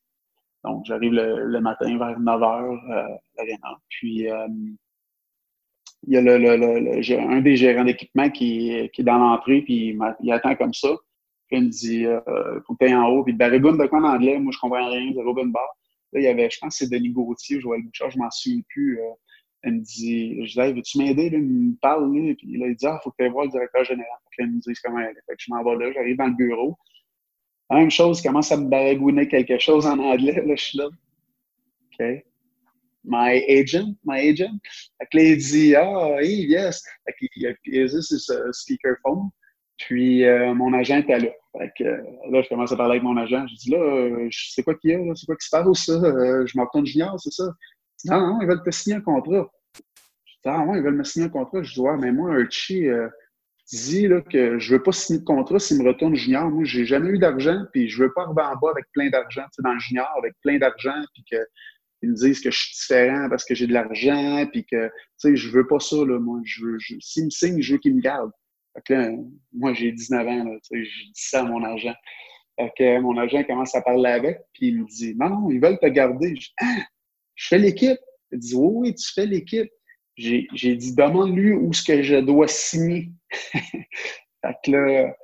Donc 0.64 0.84
j'arrive 0.84 1.12
le, 1.12 1.60
matin 1.60 1.96
vers 1.96 2.20
9 2.20 2.40
h 2.40 2.92
à 2.92 3.08
l'aréna. 3.38 3.78
Puis 3.88 4.28
euh, 4.30 4.46
il 6.06 6.14
y 6.14 6.16
a 6.16 6.20
le, 6.20 7.18
un 7.18 7.40
des 7.40 7.56
gérants 7.56 7.84
d'équipement 7.84 8.30
qui, 8.30 8.90
qui, 8.92 9.00
est 9.00 9.04
dans 9.04 9.18
l'entrée, 9.18 9.62
puis 9.62 9.96
il, 10.20 10.32
attend 10.32 10.54
comme 10.56 10.74
ça. 10.74 10.88
Puis 11.50 11.60
me 11.60 11.68
dit 11.68 12.06
euh, 12.06 12.60
faut 12.66 12.74
que 12.74 12.94
en 12.94 13.08
haut. 13.08 13.24
Puis 13.24 13.32
Barrigoune 13.32 13.78
de 13.78 13.86
quoi 13.86 14.00
en 14.00 14.04
anglais, 14.04 14.38
moi 14.38 14.52
je 14.52 14.58
comprends 14.58 14.88
rien, 14.88 15.10
de 15.10 15.20
Robin 15.20 15.46
Bar. 15.46 15.68
Là, 16.12 16.20
il 16.20 16.24
y 16.24 16.28
avait, 16.28 16.50
je 16.50 16.58
pense 16.58 16.76
c'est 16.76 16.90
Denis 16.90 17.10
Gauthier, 17.10 17.60
Joël 17.60 17.82
Bouchard, 17.82 18.10
je 18.10 18.18
m'en 18.18 18.30
souviens 18.30 18.60
plus. 18.68 19.00
Euh, 19.00 19.10
elle 19.62 19.74
me 19.74 19.80
dit, 19.80 20.46
je 20.46 20.60
dis, 20.60 20.72
veux-tu 20.72 20.98
m'aider? 20.98 21.28
il 21.32 21.38
me 21.38 21.74
parle, 21.82 22.10
lui, 22.10 22.34
puis 22.34 22.56
là, 22.56 22.66
il 22.68 22.74
dit, 22.76 22.86
ah, 22.86 22.98
faut 23.04 23.10
que 23.10 23.22
tu 23.22 23.28
voir 23.30 23.44
le 23.44 23.50
directeur 23.50 23.84
général. 23.84 24.18
Puis 24.30 24.44
il 24.44 24.52
me 24.52 24.60
dit 24.60 24.72
comment 24.82 25.00
elle 25.00 25.10
est. 25.10 25.20
Fait 25.26 25.34
je 25.38 25.52
m'en 25.52 25.62
vais 25.62 25.84
là, 25.84 25.92
j'arrive 25.92 26.16
dans 26.16 26.26
le 26.28 26.34
bureau. 26.34 26.78
La 27.68 27.76
même 27.76 27.90
chose, 27.90 28.22
commence 28.22 28.50
à 28.50 28.56
me 28.56 28.68
baragouiner 28.68 29.28
quelque 29.28 29.58
chose 29.58 29.86
en 29.86 29.98
anglais, 29.98 30.42
là, 30.44 30.56
je 30.56 30.64
suis 30.64 30.78
là. 30.78 30.86
OK 30.86 32.24
my 33.04 33.42
agent, 33.48 33.96
my 34.04 34.18
agent. 34.18 34.60
Fait 34.98 35.08
là, 35.14 35.22
il 35.22 35.36
dit, 35.38 35.74
ah, 35.74 36.16
hey, 36.20 36.46
yes. 36.46 36.82
Fait 37.06 37.28
qu'il 37.28 37.46
a 37.46 37.50
utilisé 37.50 38.00
ce 38.02 38.52
speakerphone. 38.52 39.30
Puis, 39.78 40.24
euh, 40.24 40.54
mon 40.54 40.72
agent 40.74 40.98
était 40.98 41.18
là. 41.18 41.30
Fait 41.58 41.70
que 41.76 41.84
là, 41.84 42.42
je 42.42 42.48
commence 42.48 42.72
à 42.72 42.76
parler 42.76 42.92
avec 42.92 43.02
mon 43.02 43.16
agent. 43.16 43.46
Je 43.48 43.54
dis, 43.56 43.70
là, 43.70 43.78
euh, 43.78 44.28
c'est 44.30 44.62
quoi 44.62 44.74
qu'il 44.76 44.90
y 44.90 44.94
a? 44.94 45.14
C'est 45.14 45.26
quoi 45.26 45.36
qui 45.36 45.46
se 45.46 45.50
passe, 45.50 45.84
ça? 45.84 45.92
Euh, 45.92 46.46
je 46.46 46.56
m'entends 46.56 46.84
junior, 46.84 47.18
c'est 47.18 47.32
ça? 47.32 47.52
non, 48.04 48.20
non, 48.20 48.40
ils 48.40 48.48
veulent 48.48 48.62
te 48.62 48.70
signer 48.70 48.96
un 48.96 49.00
contrat. 49.00 49.50
Je 50.24 50.32
dis, 50.32 50.40
ah, 50.46 50.64
ouais, 50.64 50.78
ils 50.78 50.84
veulent 50.84 50.96
me 50.96 51.04
signer 51.04 51.26
un 51.26 51.30
contrat. 51.30 51.62
Je 51.62 51.74
dis, 51.74 51.80
ouais, 51.80 51.96
mais 51.98 52.12
moi, 52.12 52.34
Archie, 52.34 52.88
euh, 52.88 53.08
dit 53.72 54.08
là, 54.08 54.20
que 54.20 54.58
je 54.58 54.74
veux 54.74 54.82
pas 54.82 54.92
signer 54.92 55.20
de 55.20 55.24
contrat 55.24 55.58
s'il 55.58 55.78
me 55.78 55.86
retourne 55.86 56.14
junior. 56.14 56.50
Moi, 56.50 56.64
j'ai 56.64 56.84
jamais 56.84 57.10
eu 57.10 57.18
d'argent, 57.18 57.64
puis 57.72 57.88
je 57.88 58.02
veux 58.02 58.12
pas 58.12 58.22
arriver 58.22 58.42
en 58.42 58.56
bas 58.56 58.70
avec 58.70 58.84
plein 58.92 59.10
d'argent, 59.10 59.42
tu 59.42 59.56
sais, 59.56 59.62
dans 59.62 59.74
le 59.74 59.80
junior, 59.80 60.08
avec 60.18 60.34
plein 60.42 60.58
d'argent, 60.58 61.02
puis 61.14 61.24
que 61.30 61.36
ils 62.02 62.10
me 62.10 62.14
disent 62.14 62.40
que 62.40 62.50
je 62.50 62.58
suis 62.58 62.74
différent 62.74 63.28
parce 63.28 63.44
que 63.44 63.54
j'ai 63.54 63.66
de 63.66 63.74
l'argent, 63.74 64.46
puis 64.50 64.64
que, 64.64 64.86
tu 64.86 64.92
sais, 65.18 65.36
je 65.36 65.50
veux 65.50 65.66
pas 65.66 65.80
ça, 65.80 65.96
là, 65.96 66.18
moi. 66.18 66.40
Je 66.44 66.64
veux, 66.64 66.78
je, 66.78 66.94
s'ils 67.00 67.26
me 67.26 67.30
signent, 67.30 67.60
je 67.60 67.74
veux 67.74 67.78
qu'ils 67.78 67.94
me 67.94 68.00
gardent. 68.00 68.32
Moi, 69.52 69.74
j'ai 69.74 69.92
19 69.92 70.26
ans, 70.26 70.44
là, 70.44 70.58
je 70.70 70.78
dis 70.78 71.12
ça 71.14 71.40
à 71.40 71.44
mon 71.44 71.62
agent. 71.64 71.94
Que 72.76 73.00
mon 73.00 73.16
agent 73.16 73.44
commence 73.44 73.74
à 73.74 73.80
parler 73.80 74.10
avec, 74.10 74.38
puis 74.52 74.68
il 74.68 74.82
me 74.82 74.86
dit, 74.86 75.14
non, 75.16 75.30
non, 75.30 75.50
ils 75.50 75.60
veulent 75.60 75.78
te 75.78 75.86
garder. 75.86 76.36
Je, 76.36 76.48
ah, 76.60 76.84
je 77.34 77.48
fais 77.48 77.58
l'équipe. 77.58 77.98
Il 78.32 78.38
dit, 78.38 78.54
oui, 78.54 78.72
oui, 78.74 78.94
tu 78.94 79.12
fais 79.12 79.26
l'équipe. 79.26 79.70
J'ai, 80.16 80.76
dit, 80.76 80.94
demande-lui 80.94 81.54
où 81.54 81.72
ce 81.72 81.82
que 81.82 82.02
je 82.02 82.16
dois 82.16 82.48
signer. 82.48 83.08
fait 83.52 84.56
que 84.62 84.70
là, 84.70 85.16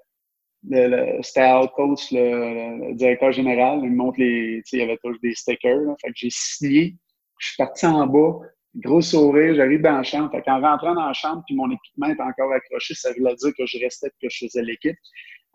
le, 0.68 1.22
c'était 1.22 1.52
out 1.52 1.70
coach, 1.74 2.10
le, 2.10 2.94
directeur 2.94 3.32
général, 3.32 3.80
il 3.82 3.90
me 3.90 3.96
montre 3.96 4.18
les, 4.18 4.62
il 4.72 4.78
y 4.78 4.82
avait 4.82 4.96
toujours 4.96 5.20
des 5.22 5.34
stickers, 5.34 5.94
fait 6.00 6.08
que 6.08 6.14
j'ai 6.16 6.30
signé, 6.30 6.96
je 7.38 7.48
suis 7.48 7.56
parti 7.56 7.86
en 7.86 8.06
bas, 8.06 8.40
gros 8.76 9.00
sourire, 9.00 9.54
j'arrive 9.54 9.82
dans 9.82 9.96
la 9.96 10.02
chambre, 10.02 10.30
fait 10.30 10.42
qu'en 10.42 10.60
rentrant 10.60 10.94
dans 10.94 11.06
la 11.06 11.12
chambre, 11.12 11.42
puis 11.46 11.54
mon 11.54 11.70
équipement 11.70 12.08
est 12.08 12.20
encore 12.20 12.52
accroché, 12.52 12.94
ça 12.94 13.12
voulait 13.12 13.34
dire 13.36 13.52
que 13.56 13.66
je 13.66 13.78
restais 13.78 14.10
que 14.20 14.28
je 14.28 14.46
faisais 14.46 14.62
l'équipe. 14.62 14.96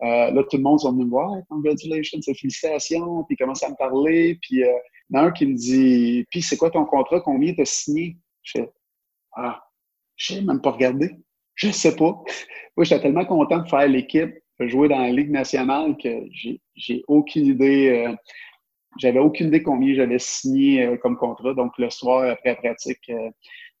Euh, 0.02 0.32
là, 0.32 0.42
tout 0.50 0.56
le 0.56 0.62
monde 0.62 0.80
sont 0.80 0.92
venu 0.92 1.04
me 1.04 1.10
voir, 1.10 1.30
congratulations, 1.48 2.18
félicitations, 2.22 3.24
puis 3.24 3.36
commence 3.36 3.62
à 3.62 3.70
me 3.70 3.76
parler, 3.76 4.38
puis 4.42 4.64
euh, 4.64 4.72
il 5.10 5.16
y 5.16 5.18
en 5.18 5.22
a 5.22 5.26
un 5.26 5.30
qui 5.30 5.46
me 5.46 5.54
dit, 5.54 6.26
puis 6.30 6.42
c'est 6.42 6.56
quoi 6.56 6.70
ton 6.70 6.84
contrat, 6.84 7.20
combien 7.20 7.54
t'as 7.54 7.64
signé? 7.64 8.16
Je 8.42 8.52
fais, 8.58 8.70
ah, 9.36 9.62
je 10.16 10.34
sais 10.34 10.42
même 10.42 10.60
pas 10.60 10.72
regarder, 10.72 11.10
je 11.54 11.70
sais 11.70 11.94
pas. 11.94 12.20
Moi, 12.76 12.84
j'étais 12.84 13.02
tellement 13.02 13.24
content 13.24 13.58
de 13.58 13.68
faire 13.68 13.86
l'équipe, 13.86 14.34
jouer 14.58 14.88
dans 14.88 14.98
la 14.98 15.10
Ligue 15.10 15.30
nationale 15.30 15.96
que 16.02 16.08
j'ai 16.74 17.02
aucune 17.08 17.46
idée. 17.46 18.06
Euh, 18.06 18.14
j'avais 18.98 19.18
aucune 19.18 19.48
idée 19.48 19.62
combien 19.62 19.94
j'avais 19.94 20.18
signé 20.18 20.86
euh, 20.86 20.96
comme 20.96 21.16
contrat. 21.16 21.54
Donc, 21.54 21.72
le 21.78 21.90
soir, 21.90 22.28
après 22.30 22.50
la 22.50 22.56
pratique, 22.56 23.08
euh, 23.10 23.30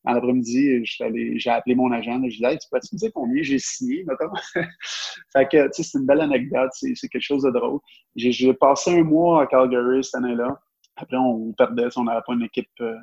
dans 0.04 0.12
l'après-midi, 0.12 0.84
j'ai 0.84 1.50
appelé 1.50 1.74
mon 1.74 1.92
agent. 1.92 2.14
Je 2.14 2.18
lui 2.18 2.26
ai 2.26 2.38
dit, 2.38 2.44
hey, 2.44 2.58
tu 2.58 2.68
peux-tu 2.70 2.94
me 2.94 2.98
dire 2.98 3.10
combien 3.14 3.42
j'ai 3.42 3.58
signé, 3.58 4.04
notamment? 4.04 4.34
fait 5.32 5.48
que, 5.48 5.66
tu 5.66 5.70
sais, 5.74 5.82
c'est 5.82 5.98
une 5.98 6.06
belle 6.06 6.20
anecdote. 6.20 6.70
C'est 6.72 7.08
quelque 7.08 7.22
chose 7.22 7.44
de 7.44 7.50
drôle. 7.50 7.78
J'ai 8.16 8.52
passé 8.54 8.98
un 8.98 9.04
mois 9.04 9.42
à 9.42 9.46
Calgary 9.46 10.02
cette 10.02 10.16
année-là. 10.16 10.60
Après, 10.96 11.16
on 11.16 11.52
perdait, 11.52 11.88
on 11.96 12.04
n'avait 12.04 12.20
pas 12.26 12.34
une 12.34 12.42
équipe, 12.42 12.68
euh, 12.80 12.94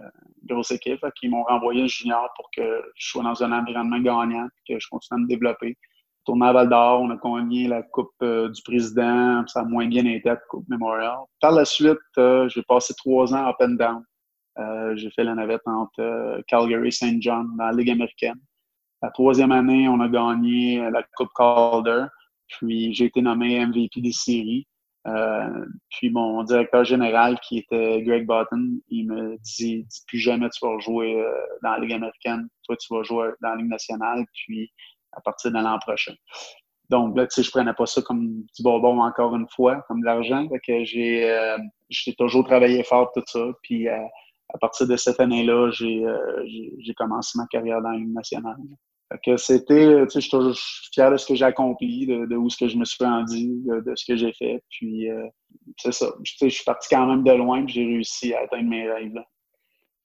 grosse 0.45 0.71
équipe. 0.71 0.99
Fait 0.99 1.27
m'ont 1.27 1.43
renvoyé 1.43 1.87
junior 1.87 2.29
pour 2.35 2.49
que 2.55 2.81
je 2.95 3.09
sois 3.09 3.23
dans 3.23 3.43
un 3.43 3.51
environnement 3.51 3.99
gagnant 3.99 4.47
que 4.67 4.77
je 4.77 4.87
continue 4.89 5.19
à 5.19 5.23
me 5.23 5.27
développer. 5.27 5.77
Tourné 6.25 6.47
à 6.47 6.53
Val 6.53 6.69
d'Or, 6.69 7.01
on 7.01 7.10
a 7.10 7.15
gagné 7.15 7.67
la 7.67 7.82
Coupe 7.82 8.12
euh, 8.21 8.49
du 8.49 8.62
Président. 8.62 9.45
Ça 9.47 9.62
a 9.62 9.63
moins 9.63 9.88
bien 9.88 10.05
été 10.05 10.29
la 10.29 10.36
Coupe 10.36 10.67
Memorial. 10.67 11.17
Par 11.41 11.51
la 11.51 11.65
suite, 11.65 11.97
euh, 12.17 12.47
j'ai 12.49 12.62
passé 12.63 12.93
trois 12.95 13.34
ans 13.34 13.47
up 13.47 13.55
and 13.62 13.77
down. 13.77 14.03
j'ai 14.95 15.10
fait 15.12 15.23
la 15.23 15.36
navette 15.36 15.62
entre 15.65 16.41
Calgary 16.47 16.89
et 16.89 16.91
St. 16.91 17.21
John 17.21 17.47
dans 17.58 17.65
la 17.65 17.71
Ligue 17.71 17.91
américaine. 17.91 18.39
La 19.01 19.10
troisième 19.12 19.51
année, 19.51 19.88
on 19.88 19.99
a 20.01 20.10
gagné 20.10 20.89
la 20.91 21.03
Coupe 21.15 21.29
Calder. 21.36 22.05
Puis 22.49 22.93
j'ai 22.93 23.05
été 23.05 23.21
nommé 23.21 23.65
MVP 23.65 24.01
des 24.01 24.12
séries. 24.12 24.67
Euh, 25.08 25.65
puis 25.89 26.10
mon 26.10 26.43
directeur 26.43 26.84
général, 26.84 27.39
qui 27.39 27.60
était 27.60 28.01
Greg 28.03 28.27
Button, 28.27 28.79
il 28.89 29.08
me 29.08 29.38
dit, 29.41 29.88
plus 30.08 30.19
jamais 30.19 30.49
tu 30.49 30.65
vas 30.65 30.77
jouer 30.79 31.21
euh, 31.21 31.32
dans 31.63 31.71
la 31.71 31.79
Ligue 31.79 31.93
américaine. 31.93 32.49
Toi, 32.63 32.75
tu 32.77 32.93
vas 32.93 33.03
jouer 33.03 33.29
dans 33.41 33.49
la 33.49 33.55
Ligue 33.55 33.69
nationale, 33.69 34.25
puis 34.34 34.71
à 35.13 35.21
partir 35.21 35.51
de 35.51 35.57
l'an 35.57 35.77
prochain. 35.79 36.13
Donc 36.89 37.15
là, 37.15 37.27
tu 37.27 37.35
sais, 37.35 37.43
je 37.43 37.51
prenais 37.51 37.73
pas 37.73 37.85
ça 37.85 38.01
comme 38.01 38.27
du 38.27 38.63
bonbon 38.63 39.01
encore 39.01 39.35
une 39.35 39.47
fois, 39.47 39.83
comme 39.87 40.01
de 40.01 40.05
l'argent. 40.05 40.47
que 40.47 40.83
j'ai 40.83 41.29
euh, 41.29 41.57
j'ai 41.89 42.13
toujours 42.15 42.45
travaillé 42.45 42.83
fort 42.83 43.11
tout 43.13 43.23
ça. 43.27 43.45
Puis 43.63 43.87
à 43.87 44.57
partir 44.59 44.87
de 44.87 44.95
cette 44.95 45.19
année-là, 45.19 45.69
j'ai 45.71 46.03
j'ai 46.79 46.93
commencé 46.95 47.37
ma 47.37 47.45
carrière 47.47 47.81
dans 47.81 47.91
la 47.91 47.97
Ligue 47.97 48.13
nationale 48.13 48.57
c'était, 49.37 50.05
tu 50.07 50.21
sais, 50.21 50.21
je 50.21 50.51
suis 50.53 50.89
fier 50.93 51.11
de 51.11 51.17
ce 51.17 51.25
que 51.25 51.35
j'ai 51.35 51.45
accompli, 51.45 52.05
de, 52.05 52.35
où 52.35 52.49
ce 52.49 52.57
que 52.57 52.67
je 52.67 52.77
me 52.77 52.85
suis 52.85 53.03
rendu, 53.03 53.61
de, 53.65 53.93
ce 53.95 54.05
que 54.05 54.15
j'ai 54.15 54.31
fait. 54.33 54.63
Puis, 54.69 55.09
euh, 55.09 55.27
c'est 55.77 55.91
ça. 55.91 56.11
Tu 56.23 56.37
sais, 56.37 56.49
je 56.49 56.55
suis 56.55 56.63
parti 56.63 56.87
quand 56.89 57.07
même 57.07 57.23
de 57.23 57.31
loin, 57.31 57.63
puis 57.65 57.73
j'ai 57.73 57.85
réussi 57.85 58.33
à 58.33 58.41
atteindre 58.41 58.69
mes 58.69 58.89
rêves. 58.89 59.19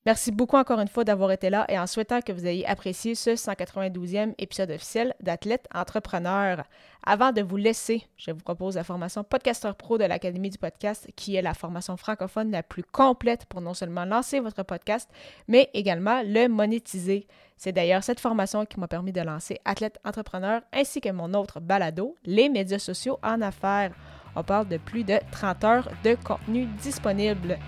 Merci 0.06 0.32
beaucoup 0.32 0.58
encore 0.58 0.80
une 0.80 0.88
fois 0.88 1.02
d'avoir 1.04 1.32
été 1.32 1.48
là 1.48 1.64
et 1.70 1.78
en 1.78 1.86
souhaitant 1.86 2.20
que 2.20 2.30
vous 2.30 2.46
ayez 2.46 2.66
apprécié 2.66 3.14
ce 3.14 3.30
192e 3.30 4.34
épisode 4.36 4.70
officiel 4.70 5.14
d'Athlète 5.20 5.66
Entrepreneur. 5.74 6.62
Avant 7.06 7.32
de 7.32 7.40
vous 7.40 7.56
laisser, 7.56 8.06
je 8.18 8.30
vous 8.30 8.42
propose 8.42 8.74
la 8.74 8.84
formation 8.84 9.24
Podcaster 9.24 9.70
Pro 9.78 9.96
de 9.96 10.04
l'Académie 10.04 10.50
du 10.50 10.58
podcast, 10.58 11.08
qui 11.16 11.36
est 11.36 11.42
la 11.42 11.54
formation 11.54 11.96
francophone 11.96 12.50
la 12.50 12.62
plus 12.62 12.82
complète 12.82 13.46
pour 13.46 13.62
non 13.62 13.72
seulement 13.72 14.04
lancer 14.04 14.40
votre 14.40 14.62
podcast, 14.62 15.08
mais 15.48 15.70
également 15.72 16.20
le 16.22 16.48
monétiser. 16.48 17.26
C'est 17.56 17.72
d'ailleurs 17.72 18.04
cette 18.04 18.20
formation 18.20 18.66
qui 18.66 18.78
m'a 18.78 18.88
permis 18.88 19.12
de 19.12 19.22
lancer 19.22 19.58
Athlète 19.64 19.98
Entrepreneur 20.04 20.60
ainsi 20.74 21.00
que 21.00 21.08
mon 21.12 21.32
autre 21.32 21.60
balado, 21.60 22.14
les 22.26 22.50
médias 22.50 22.78
sociaux 22.78 23.18
en 23.22 23.40
affaires. 23.40 23.94
On 24.36 24.42
parle 24.42 24.68
de 24.68 24.78
plus 24.78 25.04
de 25.04 25.18
30 25.30 25.64
heures 25.64 25.88
de 26.02 26.16
contenu 26.16 26.66
disponible. 26.82 27.58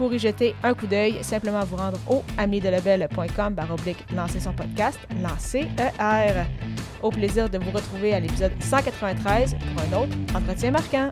Pour 0.00 0.14
y 0.14 0.18
jeter 0.18 0.54
un 0.62 0.72
coup 0.72 0.86
d'œil, 0.86 1.22
simplement 1.22 1.62
vous 1.62 1.76
rendre 1.76 1.98
au 2.08 2.24
amidelabel.com 2.38 3.52
baroblique 3.52 3.98
lancer 4.16 4.40
son 4.40 4.54
podcast, 4.54 4.98
lancer 5.22 5.68
ER. 5.78 6.44
Au 7.02 7.10
plaisir 7.10 7.50
de 7.50 7.58
vous 7.58 7.70
retrouver 7.70 8.14
à 8.14 8.20
l'épisode 8.20 8.52
193 8.60 9.56
pour 9.56 9.82
un 9.82 10.02
autre 10.02 10.16
entretien 10.34 10.70
marquant. 10.70 11.10